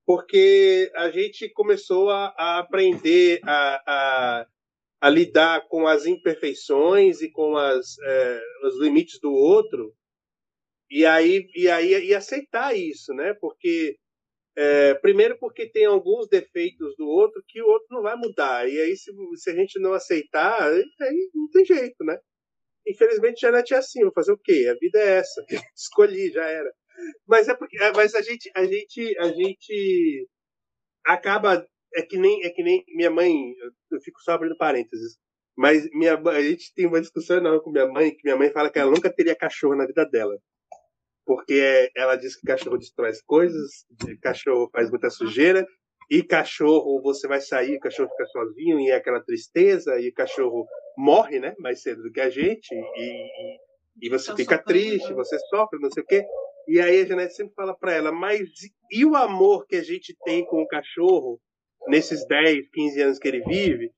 [0.06, 4.48] Porque a gente começou a, a aprender a, a,
[5.02, 9.94] a, lidar com as imperfeições e com as, é, os limites do outro
[10.90, 13.34] e aí e aí e aceitar isso, né?
[13.40, 13.98] Porque
[14.62, 18.68] é, primeiro porque tem alguns defeitos do outro que o outro não vai mudar.
[18.70, 22.18] E aí, se, se a gente não aceitar, aí não tem jeito, né?
[22.88, 24.68] Infelizmente, Janete é assim, vou fazer o quê?
[24.70, 25.46] A vida é essa.
[25.78, 26.72] Escolhi, já era.
[27.28, 27.82] Mas é porque.
[27.82, 30.28] É, mas a gente, a gente, a gente
[31.06, 31.66] acaba.
[31.96, 33.32] É que nem, é que nem minha mãe.
[33.92, 35.18] Eu fico só abrindo parênteses.
[35.58, 38.70] Mas minha, a gente tem uma discussão enorme com minha mãe, que minha mãe fala
[38.72, 40.38] que ela nunca teria cachorro na vida dela
[41.30, 43.86] porque ela diz que cachorro destrói as coisas,
[44.20, 45.64] cachorro faz muita sujeira,
[46.10, 50.14] e cachorro você vai sair, o cachorro fica sozinho e é aquela tristeza, e o
[50.16, 50.66] cachorro
[50.98, 53.58] morre, né, mais cedo do que a gente, e,
[54.02, 56.26] e você fica triste, você sofre, não sei o quê.
[56.68, 58.50] E aí a Janete sempre fala para ela, mas
[58.92, 61.40] e o amor que a gente tem com o cachorro
[61.88, 63.92] nesses 10, 15 anos que ele vive?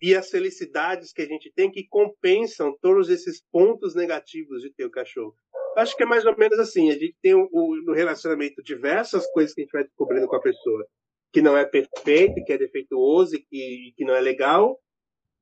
[0.00, 4.84] E as felicidades que a gente tem que compensam todos esses pontos negativos de ter
[4.84, 5.36] o cachorro.
[5.76, 6.90] Acho que é mais ou menos assim.
[6.90, 10.36] A gente tem o, o, no relacionamento diversas coisas que a gente vai descobrindo com
[10.36, 10.86] a pessoa
[11.32, 14.78] que não é perfeito, que é defeituoso e que, que não é legal,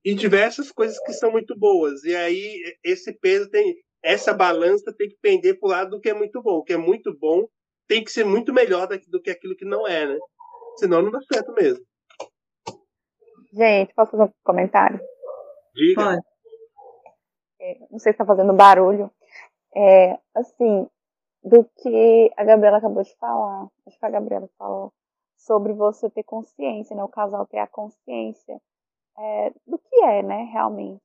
[0.04, 2.04] e diversas coisas que são muito boas.
[2.04, 6.08] E aí esse peso tem, essa balança tem que pender para o lado do que
[6.08, 6.58] é muito bom.
[6.58, 7.48] O que é muito bom
[7.88, 10.18] tem que ser muito melhor do que aquilo que não é, né?
[10.76, 11.84] Senão não dá certo mesmo.
[13.52, 15.00] Gente, posso fazer um comentário?
[15.74, 16.04] Diga.
[16.04, 16.20] Pode.
[17.60, 19.10] É, não sei se está fazendo barulho,
[19.74, 20.88] é, assim,
[21.42, 24.92] do que a Gabriela acabou de falar, acho que a Gabriela falou,
[25.36, 28.60] sobre você ter consciência, né, o casal ter a consciência
[29.18, 31.02] é, do que é, né, realmente.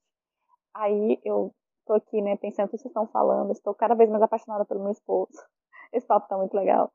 [0.74, 1.52] Aí eu
[1.86, 4.82] tô aqui, né, pensando o que vocês estão falando, estou cada vez mais apaixonada pelo
[4.82, 5.32] meu esposo.
[5.94, 6.92] Esse papo tá muito legal.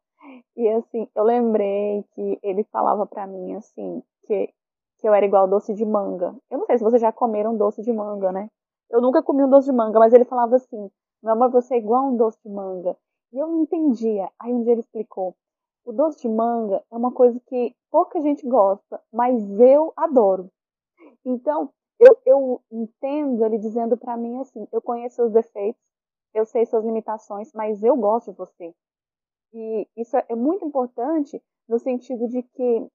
[0.57, 4.53] E assim, eu lembrei que ele falava para mim assim, que,
[4.99, 6.37] que eu era igual doce de manga.
[6.51, 8.51] Eu não sei se vocês já comeram doce de manga, né?
[8.91, 10.91] Eu nunca comi um doce de manga, mas ele falava assim:
[11.23, 12.97] meu amor, você é igual um doce de manga.
[13.33, 14.31] E eu não entendia.
[14.39, 15.37] Aí um dia ele explicou.
[15.85, 20.51] O doce de manga é uma coisa que pouca gente gosta, mas eu adoro.
[21.25, 25.81] Então, eu, eu entendo ele dizendo para mim assim: eu conheço seus defeitos,
[26.35, 28.75] eu sei suas limitações, mas eu gosto de você.
[29.53, 32.89] E isso é muito importante no sentido de que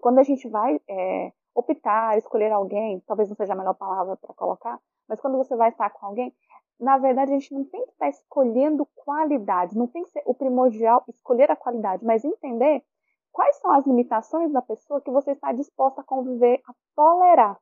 [0.00, 4.34] quando a gente vai é, optar, escolher alguém, talvez não seja a melhor palavra para
[4.34, 6.32] colocar, mas quando você vai estar com alguém,
[6.80, 10.34] na verdade, a gente não tem que estar escolhendo qualidade, não tem que ser o
[10.34, 12.82] primordial escolher a qualidade, mas entender
[13.30, 17.60] quais são as limitações da pessoa que você está disposta a conviver, a tolerar.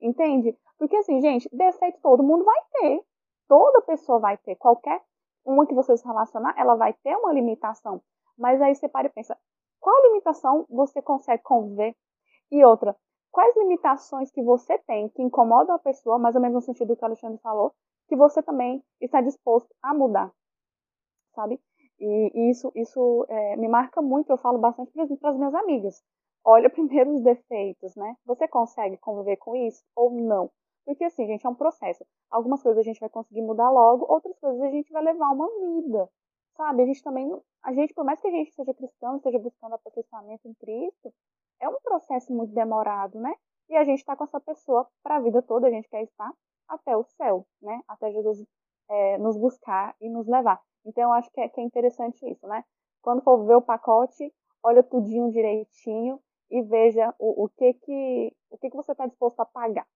[0.00, 0.56] Entende?
[0.78, 3.04] Porque assim, gente, defeito todo mundo vai ter.
[3.48, 4.56] Toda pessoa vai ter.
[4.56, 5.02] Qualquer
[5.44, 8.00] uma que você se relacionar, ela vai ter uma limitação.
[8.38, 9.36] Mas aí você para e pensa,
[9.80, 11.94] qual limitação você consegue conviver?
[12.50, 12.96] E outra,
[13.30, 17.02] quais limitações que você tem que incomodam a pessoa, mais ou menos no sentido que
[17.02, 17.74] o Alexandre falou,
[18.08, 20.32] que você também está disposto a mudar,
[21.34, 21.60] sabe?
[21.98, 26.02] E, isso, isso é, me marca muito, eu falo bastante para as minhas amigas.
[26.44, 28.16] Olha primeiro os defeitos, né?
[28.26, 30.50] Você consegue conviver com isso ou não?
[30.84, 32.04] Porque assim, gente, é um processo.
[32.30, 35.48] Algumas coisas a gente vai conseguir mudar logo, outras coisas a gente vai levar uma
[35.48, 36.10] vida,
[36.56, 36.82] sabe?
[36.82, 37.30] A gente também,
[37.62, 41.12] a gente, por mais que a gente seja cristão, esteja buscando aperfeiçoamento em Cristo,
[41.60, 43.34] é um processo muito demorado, né?
[43.70, 46.30] E a gente está com essa pessoa para a vida toda, a gente quer estar,
[46.68, 47.80] até o céu, né?
[47.88, 48.44] Até Jesus
[48.90, 50.60] é, nos buscar e nos levar.
[50.84, 52.62] Então, eu acho que é, que é interessante isso, né?
[53.02, 58.58] Quando for ver o pacote, olha tudinho direitinho e veja o, o que que o
[58.58, 59.86] que que você está disposto a pagar.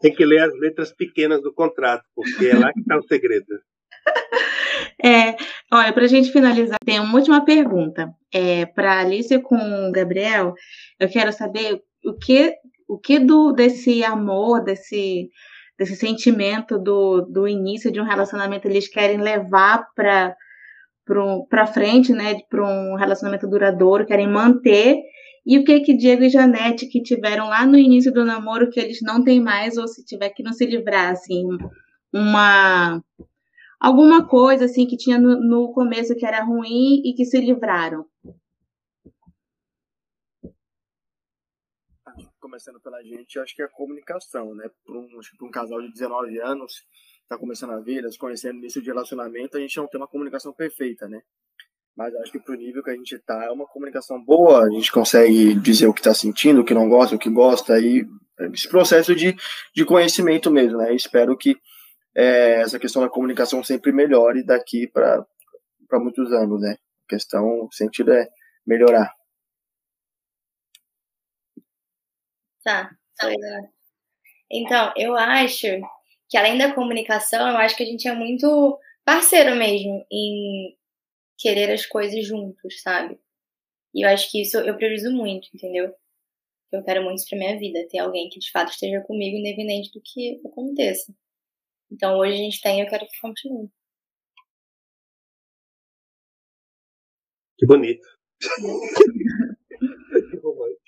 [0.00, 3.46] Tem que ler as letras pequenas do contrato, porque é lá que está o segredo.
[5.02, 5.36] É,
[5.70, 8.14] olha, para a gente finalizar, tem uma última pergunta.
[8.32, 10.54] É, para Alice com o Gabriel,
[10.98, 12.54] eu quero saber o que
[12.88, 15.30] o que do desse amor, desse,
[15.78, 20.36] desse sentimento do, do início de um relacionamento eles querem levar para
[21.50, 25.02] para frente, né, para um relacionamento duradouro, querem manter,
[25.44, 28.80] e o que que Diego e Janete que tiveram lá no início do namoro que
[28.80, 31.44] eles não têm mais ou se tiver que não se livrar, assim,
[32.10, 33.02] uma
[33.78, 38.06] alguma coisa assim que tinha no, no começo que era ruim e que se livraram.
[42.54, 44.70] Começando pela gente, acho que é a comunicação, né?
[44.86, 45.08] Para um,
[45.42, 46.84] um casal de 19 anos,
[47.24, 50.52] está começando a vida, se conhecendo início de relacionamento, a gente não tem uma comunicação
[50.52, 51.20] perfeita, né?
[51.96, 54.92] Mas acho que pro nível que a gente tá, é uma comunicação boa, a gente
[54.92, 58.06] consegue dizer o que tá sentindo, o que não gosta, o que gosta, e
[58.52, 59.34] esse processo de,
[59.74, 60.94] de conhecimento mesmo, né?
[60.94, 61.56] espero que
[62.14, 65.26] é, essa questão da comunicação sempre melhore daqui para
[65.88, 66.76] para muitos anos, né?
[67.04, 68.26] A questão, o sentido é
[68.66, 69.12] melhorar.
[72.64, 72.90] Tá,
[74.50, 75.66] Então, eu acho
[76.28, 80.76] que além da comunicação, eu acho que a gente é muito parceiro mesmo em
[81.38, 83.18] querer as coisas juntos, sabe?
[83.94, 85.94] E eu acho que isso eu priorizo muito, entendeu?
[86.72, 89.92] Eu quero muito isso pra minha vida, ter alguém que de fato esteja comigo, independente
[89.92, 91.14] do que aconteça.
[91.90, 93.70] Então hoje a gente tem, eu quero que continue.
[97.58, 98.06] Que bonito.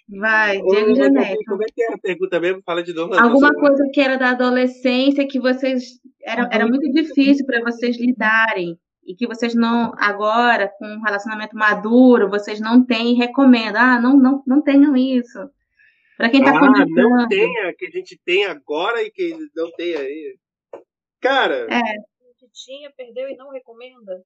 [0.08, 1.44] Vai, Diego Janete.
[1.44, 2.62] Como é que é a pergunta mesmo?
[2.64, 3.14] Fala de novo.
[3.14, 6.00] Alguma coisa que era da adolescência que vocês.
[6.22, 8.78] Era, era muito difícil para vocês lidarem.
[9.04, 13.80] E que vocês não, agora, com um relacionamento maduro, vocês não têm e recomendam.
[13.80, 15.38] Ah, não, não, não tenham isso.
[16.16, 19.94] Para quem está ah, não tenha, que a gente tem agora e que não tem
[19.94, 20.36] aí.
[21.20, 21.66] Cara.
[21.70, 21.74] É.
[21.74, 24.22] A gente tinha, perdeu e não recomenda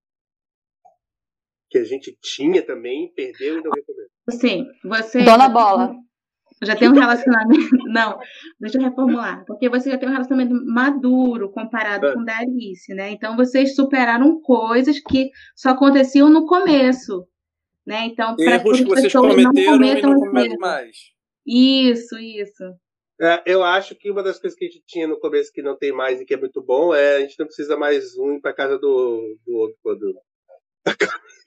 [1.70, 4.10] que a gente tinha também, perdeu e não recomenda.
[4.30, 5.22] Sim, você.
[5.22, 5.94] Dona Bola.
[6.62, 7.70] Já tem um relacionamento.
[7.88, 8.18] Não,
[8.60, 9.44] deixa eu reformular.
[9.46, 12.12] Porque você já tem um relacionamento maduro comparado é.
[12.12, 13.10] com o da Alice, né?
[13.10, 17.26] Então vocês superaram coisas que só aconteciam no começo.
[17.86, 18.06] Né?
[18.06, 20.96] Então, para que vocês pessoas não cometam não cometem mais.
[21.46, 22.62] Isso, isso.
[23.20, 25.76] É, eu acho que uma das coisas que a gente tinha no começo que não
[25.76, 28.40] tem mais e que é muito bom é a gente não precisa mais um ir
[28.40, 30.14] para casa do, do outro quando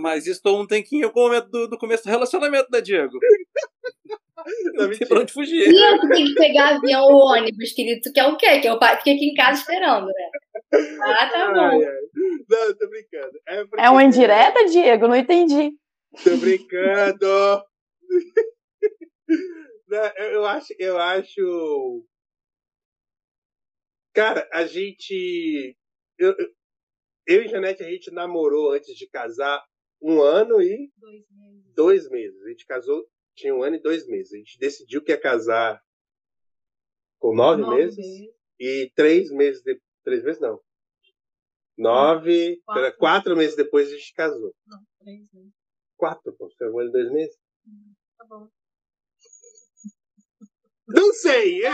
[0.00, 2.68] mas isso todo mundo tem que ir com o momento do, do começo do relacionamento,
[2.70, 3.18] né, Diego?
[4.74, 5.68] Não tem pra onde fugir.
[5.68, 8.00] E eu tenho que pegar avião ou ônibus, querido.
[8.02, 8.58] Tu quer o quê?
[8.60, 10.30] Que eu fique aqui em casa esperando, né?
[11.00, 11.60] Ah, tá bom.
[11.60, 12.00] Ai, ai.
[12.48, 13.40] Não, tô brincando.
[13.46, 13.84] É, porque...
[13.84, 15.06] é uma indireta, Diego?
[15.06, 15.72] Não entendi.
[16.24, 17.64] Tô brincando.
[19.88, 22.04] Não, eu acho, eu acho.
[24.14, 25.76] Cara, a gente.
[26.18, 26.34] Eu,
[27.26, 29.62] eu e Janete, a gente namorou antes de casar
[30.00, 31.74] um ano e dois meses.
[31.74, 32.42] dois meses.
[32.42, 34.32] A gente casou, tinha um ano e dois meses.
[34.32, 35.80] A gente decidiu que ia casar
[37.18, 40.60] com nove, nove meses, meses, e três meses de, três meses não.
[41.78, 44.54] Nove, quatro, quatro meses depois a gente casou.
[44.66, 45.52] Não, três meses.
[45.96, 47.36] Quatro, pô, foi um ano e dois meses?
[47.66, 48.48] Hum, tá bom.
[50.88, 51.64] Não sei!
[51.64, 51.70] É,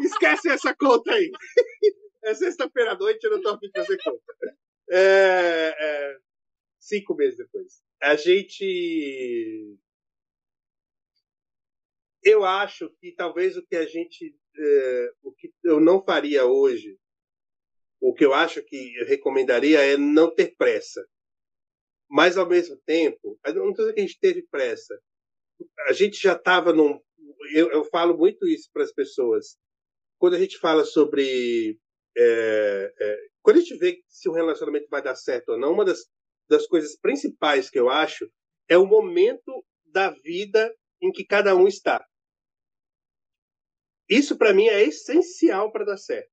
[0.00, 1.30] esquece essa conta aí.
[2.24, 4.20] É sexta-feira à noite, eu não tô afim de fazer conta.
[4.90, 6.18] É, é,
[6.80, 7.82] cinco meses depois.
[8.02, 9.76] A gente.
[12.22, 14.34] Eu acho que talvez o que a gente.
[14.58, 16.98] É, o que eu não faria hoje,
[18.00, 21.06] o que eu acho que eu recomendaria é não ter pressa.
[22.08, 24.98] Mas, ao mesmo tempo, não estou dizendo que a gente teve pressa.
[25.88, 27.00] A gente já estava num.
[27.52, 29.56] Eu, eu falo muito isso para as pessoas.
[30.18, 31.78] Quando a gente fala sobre
[32.16, 35.84] é, é, quando a gente vê se o relacionamento vai dar certo ou não, uma
[35.84, 36.00] das,
[36.48, 38.28] das coisas principais que eu acho
[38.68, 42.04] é o momento da vida em que cada um está.
[44.10, 46.28] Isso para mim é essencial para dar certo.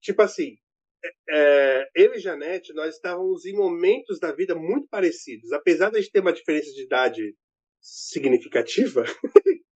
[0.00, 0.56] Tipo assim,
[1.04, 5.50] é, é, eu e Janete, nós estávamos em momentos da vida muito parecidos.
[5.50, 7.36] Apesar de a gente ter uma diferença de idade
[7.80, 9.02] significativa,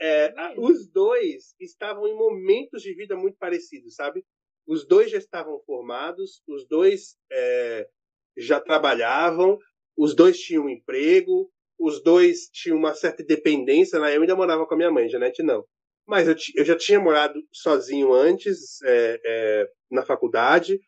[0.00, 4.24] é, os dois estavam em momentos de vida muito parecidos, sabe?
[4.68, 7.88] Os dois já estavam formados, os dois é,
[8.36, 9.58] já trabalhavam,
[9.96, 13.98] os dois tinham um emprego, os dois tinham uma certa dependência.
[13.98, 14.14] Né?
[14.14, 15.64] Eu ainda morava com a minha mãe, Janete não.
[16.06, 20.78] Mas eu, eu já tinha morado sozinho antes, é, é, na faculdade.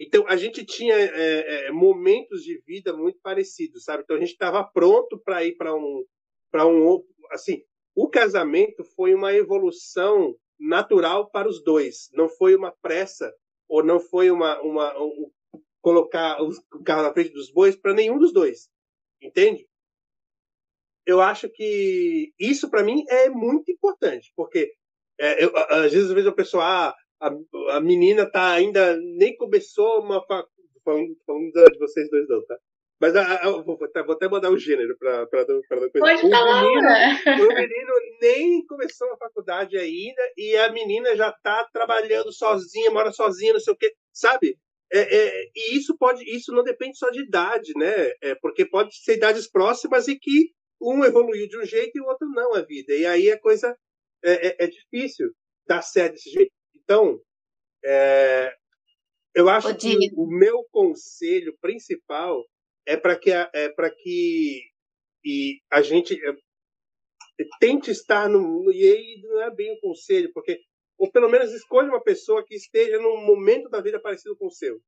[0.00, 4.02] Então a gente tinha é, é, momentos de vida muito parecidos, sabe?
[4.02, 6.04] Então a gente estava pronto para ir para um,
[6.50, 7.62] para um, assim,
[7.94, 12.08] o casamento foi uma evolução natural para os dois.
[12.12, 13.32] Não foi uma pressa
[13.68, 15.30] ou não foi uma, uma um,
[15.80, 18.68] colocar o carro na frente dos bois para nenhum dos dois.
[19.22, 19.66] Entende?
[21.06, 24.72] Eu acho que isso para mim é muito importante, porque
[25.18, 29.36] é, eu, às vezes eu vejo a pessoa, ah, a, a menina tá ainda nem
[29.36, 30.52] começou uma faculdade,
[30.84, 32.56] falando, falando de vocês dois não, tá?
[33.00, 35.90] Mas a, a, vou, vou, até mandar o gênero para para coisa.
[36.00, 36.88] Pode o falar, menino,
[37.44, 43.12] o menino nem começou a faculdade ainda e a menina já está trabalhando sozinha, mora
[43.12, 44.58] sozinha, não sei o quê, sabe?
[44.90, 48.10] É, é, e isso pode, isso não depende só de idade, né?
[48.20, 52.06] É, porque pode ser idades próximas e que um evoluiu de um jeito e o
[52.06, 52.94] outro não a vida.
[52.94, 53.76] E aí a coisa
[54.24, 55.30] é, é, é difícil
[55.66, 56.52] dar certo desse jeito.
[56.74, 57.20] Então,
[57.84, 58.52] é,
[59.34, 62.44] eu acho que o meu conselho principal
[62.88, 64.62] é para que, é para que
[65.24, 68.72] e a gente é, tente estar no.
[68.72, 70.58] E aí não é bem um conselho, porque.
[70.96, 74.50] Ou pelo menos escolha uma pessoa que esteja num momento da vida parecido com o
[74.50, 74.80] seu.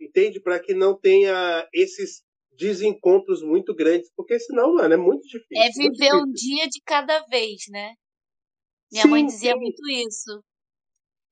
[0.00, 0.38] entende?
[0.38, 5.56] Para que não tenha esses desencontros muito grandes, porque senão, mano, é muito difícil.
[5.56, 7.94] É viver um dia de cada vez, né?
[8.92, 9.58] Minha sim, mãe dizia sim.
[9.58, 10.44] muito isso.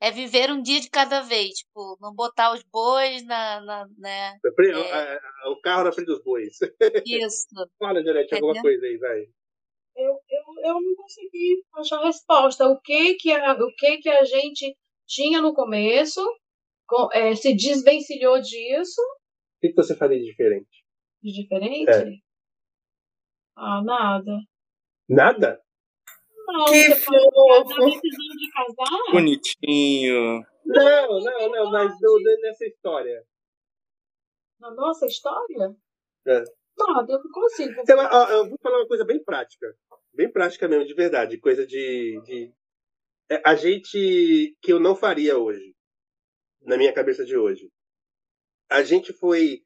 [0.01, 3.61] É viver um dia de cada vez, tipo, não botar os bois na.
[3.63, 5.49] na né, é...
[5.49, 6.59] O carro na frente dos bois.
[7.07, 7.47] Isso.
[7.79, 9.21] Fala, Janete, alguma coisa aí, vai.
[9.97, 12.69] Eu, eu, eu não consegui achar a resposta.
[12.69, 14.77] O que que a, o que que a gente
[15.07, 16.21] tinha no começo,
[16.87, 19.01] com, é, se desvencilhou disso.
[19.01, 20.85] O que, que você faria de diferente?
[21.23, 21.91] De diferente?
[21.91, 22.27] É.
[23.57, 24.41] Ah, nada.
[25.09, 25.61] Nada?
[26.47, 27.91] Não, que fofo.
[27.91, 29.13] de casar.
[29.13, 30.45] Bonitinho.
[30.65, 33.25] Não, não, não, mas do, nessa história.
[34.61, 35.75] Na nossa história?
[36.27, 36.45] É.
[36.79, 37.81] Nada, eu não consigo.
[37.81, 39.75] Então, eu vou falar uma coisa bem prática.
[40.13, 41.39] Bem prática mesmo, de verdade.
[41.39, 42.21] Coisa de.
[42.25, 42.53] de...
[43.31, 44.57] É, a gente.
[44.61, 45.75] que eu não faria hoje.
[46.63, 47.71] Na minha cabeça de hoje.
[48.71, 49.63] A gente foi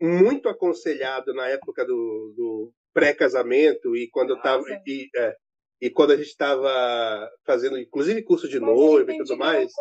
[0.00, 5.36] muito aconselhado na época do, do pré-casamento e quando eu estava ah, e, é,
[5.80, 9.72] e quando a gente estava fazendo inclusive curso de noiva e tudo mais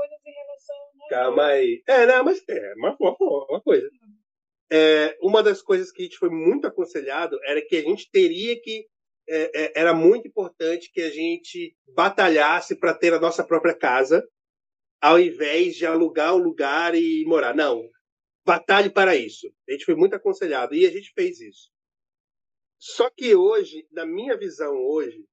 [1.09, 3.15] calma aí é não mas é uma, uma,
[3.49, 3.89] uma coisa
[4.71, 8.59] é, uma das coisas que a gente foi muito aconselhado era que a gente teria
[8.61, 8.85] que
[9.27, 14.27] é, é, era muito importante que a gente batalhasse para ter a nossa própria casa
[15.01, 17.89] ao invés de alugar um lugar e morar não
[18.49, 19.47] batalhe para isso.
[19.67, 21.69] A gente foi muito aconselhado e a gente fez isso.
[22.79, 25.23] Só que hoje, na minha visão hoje,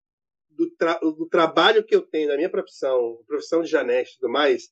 [0.56, 4.30] do, tra do trabalho que eu tenho na minha profissão, profissão de Janete e tudo
[4.30, 4.70] mais,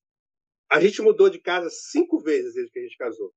[0.70, 3.32] a gente mudou de casa cinco vezes desde que a gente casou.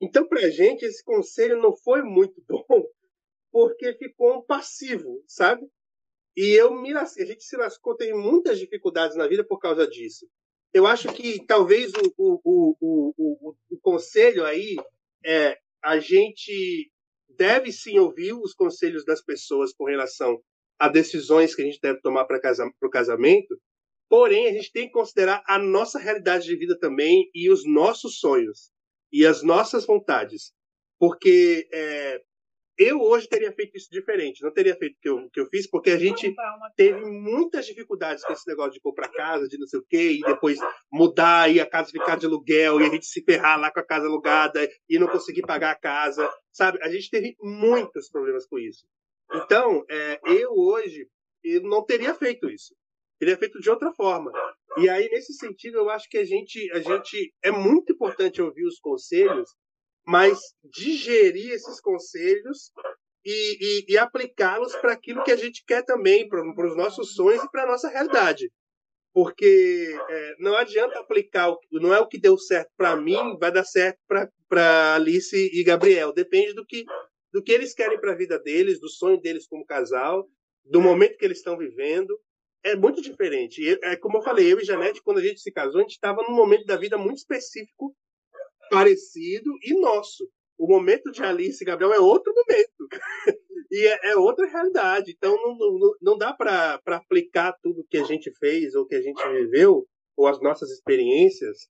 [0.00, 2.84] Então, para a gente, esse conselho não foi muito bom,
[3.52, 5.66] porque ficou um passivo, sabe?
[6.36, 10.26] E eu me a gente se lascou, teve muitas dificuldades na vida por causa disso
[10.72, 14.76] eu acho que talvez o, o, o, o, o conselho aí
[15.24, 16.90] é a gente
[17.28, 20.40] deve sim ouvir os conselhos das pessoas com relação
[20.80, 22.38] a decisões que a gente deve tomar para
[22.82, 23.60] o casamento,
[24.08, 28.18] porém a gente tem que considerar a nossa realidade de vida também e os nossos
[28.18, 28.70] sonhos
[29.12, 30.52] e as nossas vontades,
[30.98, 32.20] porque é,
[32.78, 35.68] eu hoje teria feito isso diferente, não teria feito o que eu, que eu fiz,
[35.68, 36.34] porque a gente
[36.74, 40.20] teve muitas dificuldades com esse negócio de comprar casa, de não sei o quê, e
[40.20, 40.58] depois
[40.90, 43.86] mudar e a casa ficar de aluguel, e a gente se ferrar lá com a
[43.86, 46.78] casa alugada e não conseguir pagar a casa, sabe?
[46.82, 48.86] A gente teve muitos problemas com isso.
[49.34, 51.06] Então, é, eu hoje
[51.42, 52.74] eu não teria feito isso.
[53.18, 54.30] Teria feito de outra forma.
[54.78, 58.66] E aí, nesse sentido, eu acho que a gente, a gente é muito importante ouvir
[58.66, 59.50] os conselhos
[60.06, 62.72] mas digerir esses conselhos
[63.24, 67.42] e, e, e aplicá-los para aquilo que a gente quer também, para os nossos sonhos
[67.44, 68.50] e para a nossa realidade.
[69.12, 73.64] Porque é, não adianta aplicar, não é o que deu certo para mim, vai dar
[73.64, 73.98] certo
[74.48, 76.12] para Alice e Gabriel.
[76.12, 76.84] Depende do que,
[77.32, 80.28] do que eles querem para a vida deles, do sonho deles como casal,
[80.64, 82.18] do momento que eles estão vivendo.
[82.62, 83.62] É muito diferente.
[83.82, 86.22] É como eu falei, eu e Janete, quando a gente se casou, a gente estava
[86.22, 87.94] num momento da vida muito específico
[88.70, 90.28] parecido e nosso.
[90.58, 92.88] O momento de Alice e Gabriel é outro momento.
[93.70, 95.12] e é, é, outra realidade.
[95.16, 99.00] Então não, não, não dá para aplicar tudo que a gente fez ou que a
[99.00, 101.68] gente viveu, ou as nossas experiências,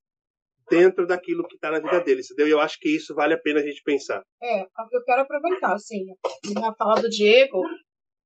[0.71, 2.49] dentro daquilo que está na vida deles, entendeu?
[2.49, 4.23] E eu acho que isso vale a pena a gente pensar.
[4.43, 6.07] É, eu quero aproveitar, assim,
[6.55, 7.61] na fala do Diego,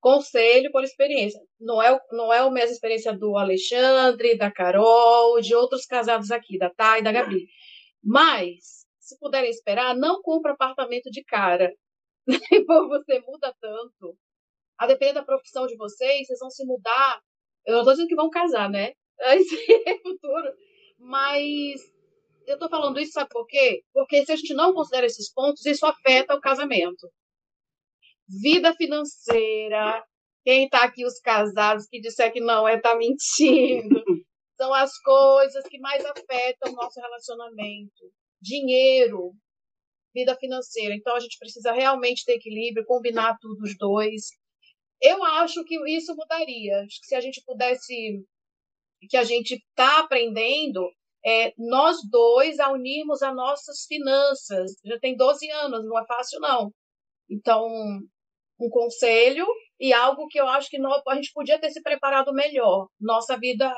[0.01, 1.41] conselho por experiência.
[1.59, 6.59] Não é, não é a mesma experiência do Alexandre, da Carol, de outros casados aqui,
[6.59, 7.47] da Thay e da Gabi.
[8.03, 11.73] Mas, se puderem esperar, não compra apartamento de cara.
[12.89, 14.17] você muda tanto.
[14.79, 17.21] A depender da profissão de vocês, vocês vão se mudar.
[17.65, 18.93] Eu não estou dizendo que vão casar, né?
[19.39, 19.55] Isso
[19.87, 20.53] é futuro.
[20.99, 21.81] Mas
[22.47, 23.83] eu estou falando isso, sabe por quê?
[23.93, 27.11] Porque se a gente não considera esses pontos, isso afeta o casamento.
[28.43, 30.05] Vida financeira.
[30.45, 34.03] Quem está aqui, os casados, que disser que não é, tá mentindo.
[34.57, 38.13] são as coisas que mais afetam o nosso relacionamento.
[38.41, 39.33] Dinheiro,
[40.15, 40.95] vida financeira.
[40.95, 44.29] Então a gente precisa realmente ter equilíbrio, combinar tudo os dois.
[45.01, 46.81] Eu acho que isso mudaria.
[46.81, 48.25] Acho que se a gente pudesse,
[49.09, 50.91] que a gente está aprendendo,
[51.25, 54.73] é, nós dois a unirmos as nossas finanças.
[54.85, 56.71] Já tem 12 anos, não é fácil não.
[57.31, 57.67] Então,
[58.61, 59.47] um conselho
[59.81, 62.89] e algo que eu acho que nós, a gente podia ter se preparado melhor.
[63.01, 63.73] Nossa vida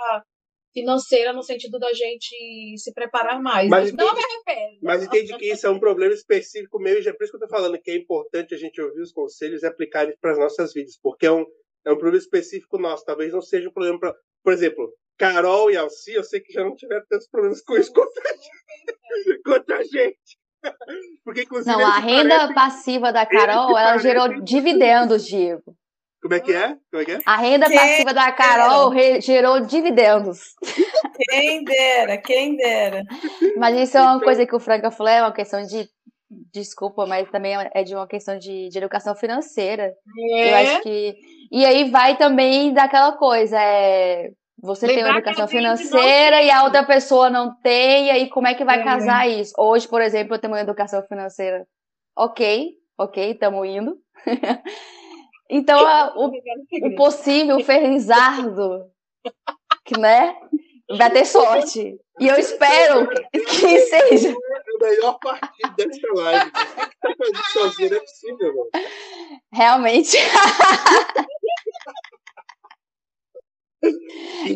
[0.76, 3.68] financeira no sentido da gente se preparar mais.
[3.68, 4.78] Mas, não me arrependo.
[4.82, 7.42] Mas entende que isso é um problema específico meu, e já é por isso que
[7.42, 10.32] eu estou falando que é importante a gente ouvir os conselhos e aplicar eles para
[10.32, 11.46] as nossas vidas, porque é um,
[11.86, 13.06] é um problema específico nosso.
[13.06, 14.14] Talvez não seja um problema para.
[14.44, 17.92] Por exemplo, Carol e Alci, eu sei que já não tiveram tantos problemas com isso
[17.92, 18.56] contra a gente.
[19.44, 20.38] Contra a gente.
[21.24, 25.62] Porque, inclusive, Não, a renda parecem- passiva da Carol, ela gerou parecem- dividendos, Diego.
[26.20, 26.76] Como é que é?
[26.90, 27.18] Como é que é?
[27.24, 30.40] A renda Quem passiva da Carol gerou dividendos.
[31.30, 33.02] Quem dera, quem dera.
[33.56, 35.88] Mas isso é uma Então- coisa que o Franca falou, é uma questão de.
[36.52, 39.94] Desculpa, mas também é de uma questão de, de educação financeira.
[40.30, 40.54] Eu É.
[40.74, 41.14] acho que.
[41.52, 44.30] E aí vai também daquela coisa, é.
[44.62, 48.54] Você tem uma educação financeira e a outra pessoa não tem, e aí como é
[48.54, 48.84] que vai É.
[48.84, 49.52] casar isso?
[49.58, 51.66] Hoje, por exemplo, eu tenho uma educação financeira.
[52.16, 53.98] Ok, ok, estamos indo.
[55.50, 56.30] então, a- o,
[56.86, 58.86] o possível Fernizardo,
[59.84, 60.34] que, né?
[60.96, 61.98] Vai ter sorte.
[62.18, 64.30] E eu espero que, que seja.
[64.30, 66.50] É o melhor partido dessa live.
[66.50, 68.70] Você que tá fazendo sozinho, não é possível, mano.
[69.52, 70.16] Realmente.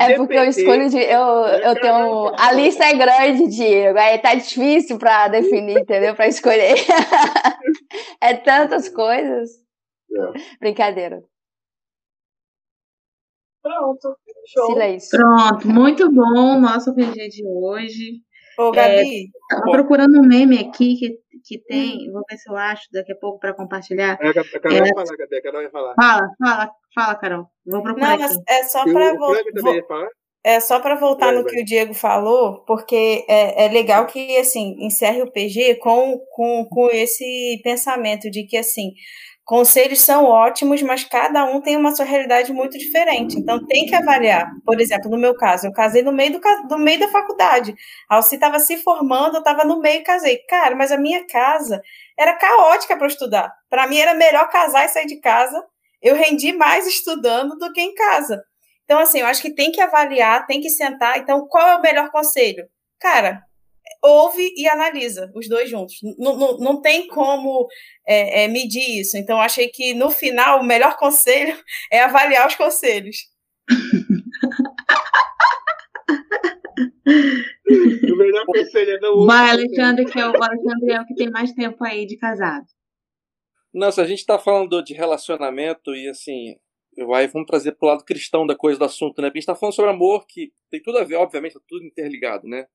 [0.01, 0.99] É porque eu escolho de.
[0.99, 2.33] Eu, eu tenho.
[2.39, 3.99] A lista é grande, Diego.
[3.99, 6.15] Aí tá difícil pra definir, entendeu?
[6.15, 6.75] Pra escolher.
[8.23, 9.51] É tantas coisas.
[10.61, 11.23] Brincadeira.
[13.63, 14.17] Pronto.
[14.47, 14.67] Show.
[14.73, 15.19] Silêncio.
[15.19, 18.21] Pronto, muito bom o nosso PG de hoje.
[18.59, 22.57] Ô, É, Gabi, Tava procurando um meme aqui que, que tem, vou ver se eu
[22.57, 24.13] acho daqui a pouco para compartilhar.
[24.13, 24.81] A Carol a Carol É.
[24.81, 25.37] vai falar, Gabi.
[25.37, 25.95] A Carol vai falar.
[25.95, 27.47] Fala, fala, fala, Carol.
[27.67, 28.35] Vou procurar não, aqui.
[28.35, 29.13] mas é só para
[29.75, 30.09] ia falar?
[30.43, 31.53] É só para voltar Vai, no vai.
[31.53, 36.67] que o Diego falou, porque é, é legal que assim encerre o PG com, com,
[36.71, 38.93] com esse pensamento de que assim
[39.51, 43.37] conselhos são ótimos, mas cada um tem uma sua realidade muito diferente.
[43.37, 44.49] Então tem que avaliar.
[44.65, 47.75] Por exemplo, no meu caso, eu casei no meio do, do meio da faculdade.
[48.09, 50.39] A Alci estava se formando, eu estava no meio e casei.
[50.49, 51.83] Cara, mas a minha casa
[52.17, 53.53] era caótica para estudar.
[53.69, 55.61] Para mim era melhor casar e sair de casa.
[56.01, 58.41] Eu rendi mais estudando do que em casa.
[58.85, 61.19] Então, assim, eu acho que tem que avaliar, tem que sentar.
[61.19, 62.69] Então, qual é o melhor conselho?
[63.01, 63.43] Cara,
[64.03, 65.97] ouve e analisa os dois juntos.
[66.19, 67.67] Não, não, não tem como
[68.07, 69.17] é, é, medir isso.
[69.17, 71.57] Então, eu achei que no final o melhor conselho
[71.93, 73.17] é avaliar os conselhos.
[77.67, 79.51] O melhor conselho é não ouvir Vai.
[79.51, 82.67] Alexandre, que é o, o Alexandre é o que tem mais tempo aí de casado.
[83.73, 86.57] Não, se a gente tá falando de relacionamento e assim,
[87.15, 89.29] aí vamos trazer pro lado cristão da coisa do assunto, né?
[89.29, 91.85] Porque a gente tá falando sobre amor, que tem tudo a ver, obviamente, tá tudo
[91.85, 92.67] interligado, né?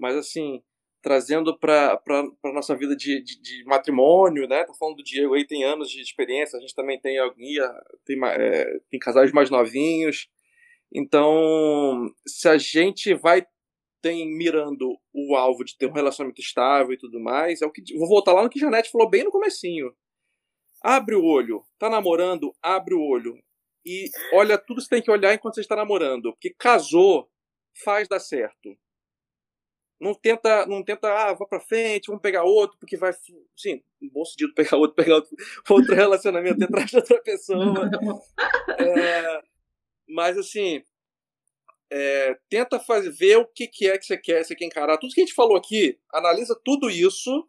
[0.00, 0.62] Mas assim,
[1.02, 4.64] trazendo pra, pra nossa vida de, de, de matrimônio, né?
[4.64, 7.56] Tá falando do Diego aí, tem anos de experiência, a gente também tem alguém,
[8.04, 10.28] tem, é, tem casais mais novinhos.
[10.92, 13.46] Então, se a gente vai
[14.02, 17.82] tem mirando o alvo de ter um relacionamento estável e tudo mais, é o que
[17.98, 19.94] vou voltar lá no que a Janete falou bem no comecinho.
[20.82, 23.34] Abre o olho, tá namorando, abre o olho
[23.84, 27.30] e olha tudo que você tem que olhar enquanto você está namorando, porque casou,
[27.84, 28.74] faz dar certo.
[30.00, 33.12] Não tenta, não tenta, ah, vá pra frente, vamos pegar outro, porque vai,
[33.54, 35.36] sim, no bom sentido pegar outro, pegar outro,
[35.68, 37.90] outro relacionamento atrás de outra pessoa.
[38.80, 39.42] É,
[40.08, 40.82] mas assim,
[41.90, 44.96] é, tenta fazer, ver o que, que é que você quer, você quer encarar.
[44.96, 47.46] Tudo que a gente falou aqui, analisa tudo isso,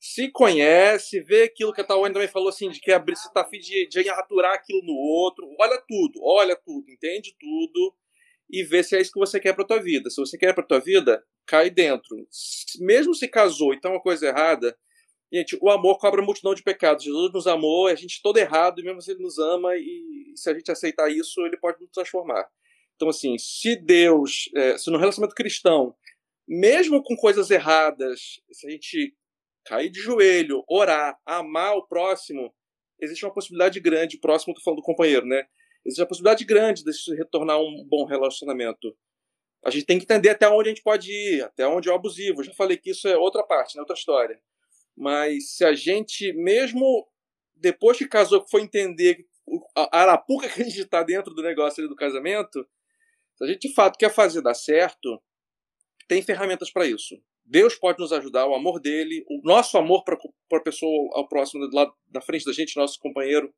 [0.00, 3.42] se conhece, vê aquilo que a Tawane também falou assim, de que abrir, você tá
[3.42, 7.94] afim de, de aturar aquilo no outro, olha tudo, olha tudo, entende tudo
[8.52, 10.10] e vê se é isso que você quer pra tua vida.
[10.10, 12.28] Se você quer pra tua vida, cai dentro.
[12.80, 14.76] Mesmo se casou e tá uma coisa errada,
[15.32, 17.04] gente, o amor cobra multidão de pecados.
[17.04, 20.50] Jesus nos amou, a gente todo errado, e mesmo assim ele nos ama, e se
[20.50, 22.46] a gente aceitar isso, ele pode nos transformar.
[22.94, 25.94] Então, assim, se Deus, é, se no relacionamento cristão,
[26.46, 29.16] mesmo com coisas erradas, se a gente
[29.64, 32.52] cair de joelho, orar, amar o próximo,
[33.00, 35.46] existe uma possibilidade grande, próximo, tô falando do companheiro, né?
[35.84, 38.96] Existe uma possibilidade grande de se retornar um bom relacionamento.
[39.64, 41.94] A gente tem que entender até onde a gente pode ir, até onde é o
[41.94, 42.40] abusivo.
[42.40, 43.80] Eu já falei que isso é outra parte, né?
[43.80, 44.40] outra história.
[44.96, 47.08] Mas se a gente, mesmo
[47.54, 49.24] depois que casou, foi entender
[49.76, 52.66] a arapuca que a gente está dentro do negócio do casamento,
[53.36, 55.20] se a gente de fato quer fazer dar certo,
[56.08, 57.16] tem ferramentas para isso.
[57.44, 60.16] Deus pode nos ajudar, o amor dele, o nosso amor para
[60.52, 63.52] a pessoa ao próximo, do lado da frente da gente, nosso companheiro.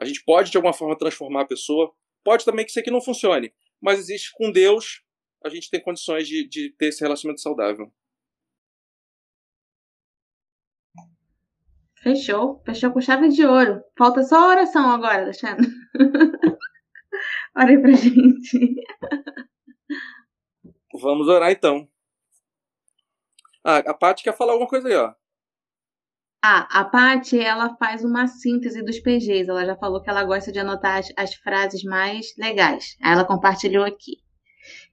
[0.00, 1.92] A gente pode de alguma forma transformar a pessoa.
[2.24, 5.02] Pode também que isso aqui não funcione, mas existe com Deus,
[5.44, 7.92] a gente tem condições de, de ter esse relacionamento saudável.
[12.02, 12.62] Fechou.
[12.64, 13.82] Fechou com chave de ouro.
[13.96, 15.66] Falta só a oração agora, Alexandre.
[17.56, 18.74] Ora aí pra gente.
[20.94, 21.88] Vamos orar então.
[23.62, 25.14] Ah, a Paty quer falar alguma coisa aí, ó.
[26.42, 29.50] Ah, a Paty, ela faz uma síntese dos PGs.
[29.50, 32.96] Ela já falou que ela gosta de anotar as, as frases mais legais.
[33.02, 34.16] Ela compartilhou aqui.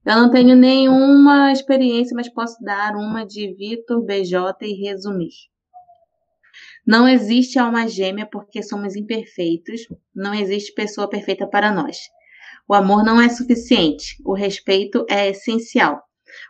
[0.05, 5.33] Eu não tenho nenhuma experiência, mas posso dar uma de Vitor BJ e resumir.
[6.85, 9.81] Não existe alma gêmea porque somos imperfeitos,
[10.15, 11.97] não existe pessoa perfeita para nós.
[12.67, 16.06] O amor não é suficiente, o respeito é essencial.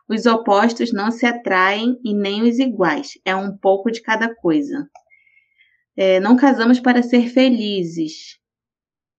[0.10, 4.90] Os opostos não se atraem e nem os iguais, é um pouco de cada coisa.
[5.96, 8.38] É, não casamos para ser felizes,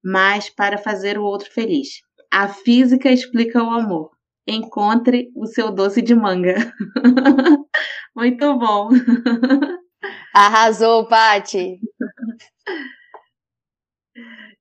[0.02, 2.00] mas para fazer o outro feliz.
[2.32, 4.10] A física explica o amor.
[4.46, 6.54] Encontre o seu doce de manga.
[8.14, 8.88] Muito bom.
[10.34, 11.80] Arrasou, Pati.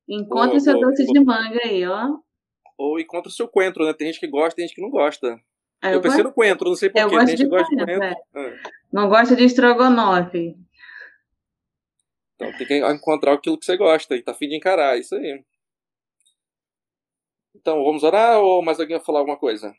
[0.09, 1.13] Encontre o seu doce boa.
[1.13, 2.17] de manga aí, ó.
[2.77, 3.93] Ou encontre o seu coentro, né?
[3.93, 5.39] Tem gente que gosta, tem gente que não gosta.
[5.81, 7.17] Eu, eu pensei no coentro, não sei porquê.
[7.17, 8.19] Tem gente que gosta de coentro.
[8.35, 8.61] É.
[8.91, 10.57] Não gosta de estrogonofe.
[12.35, 15.43] Então tem que encontrar aquilo que você gosta e tá afim de encarar, isso aí.
[17.55, 19.75] Então, vamos orar ou mais alguém vai falar alguma coisa?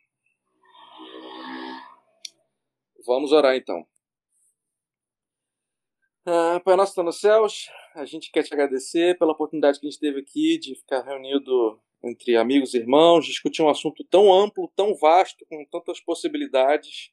[3.06, 3.86] Vamos orar então.
[6.26, 9.90] Ah, Pai nosso está nos céus, a gente quer te agradecer pela oportunidade que a
[9.90, 14.70] gente teve aqui de ficar reunido entre amigos e irmãos, discutir um assunto tão amplo,
[14.76, 17.10] tão vasto, com tantas possibilidades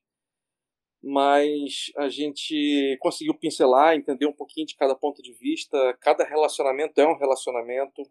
[1.08, 5.96] mas a gente conseguiu pincelar, entender um pouquinho de cada ponto de vista.
[6.02, 8.02] Cada relacionamento é um relacionamento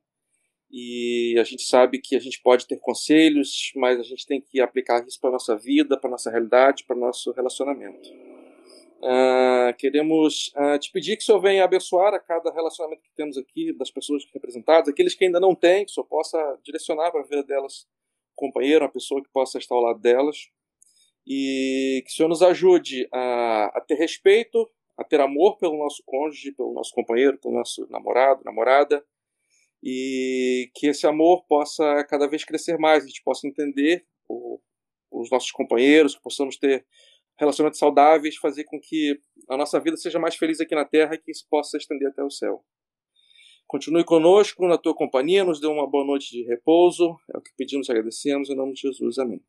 [0.71, 4.61] e a gente sabe que a gente pode ter conselhos, mas a gente tem que
[4.61, 8.34] aplicar isso para nossa vida, para nossa realidade, para nosso relacionamento.
[9.05, 13.37] Uh, queremos uh, te pedir que o Senhor venha abençoar a cada relacionamento que temos
[13.37, 17.21] aqui, das pessoas representadas, aqueles que ainda não têm, que o Senhor possa direcionar para
[17.21, 17.87] a vida delas
[18.33, 20.49] um companheiro, uma pessoa que possa estar ao lado delas.
[21.27, 26.03] E que o Senhor nos ajude a, a ter respeito, a ter amor pelo nosso
[26.07, 29.05] cônjuge, pelo nosso companheiro, pelo nosso namorado, namorada,
[29.83, 34.59] e que esse amor possa cada vez crescer mais, a gente possa entender o,
[35.11, 36.87] os nossos companheiros, que possamos ter
[37.39, 41.19] relacionamentos saudáveis, fazer com que a nossa vida seja mais feliz aqui na Terra e
[41.19, 42.65] que isso possa estender até o céu.
[43.67, 47.51] Continue conosco na tua companhia, nos dê uma boa noite de repouso, é o que
[47.57, 49.19] pedimos e agradecemos, em nome de Jesus.
[49.19, 49.43] Amém.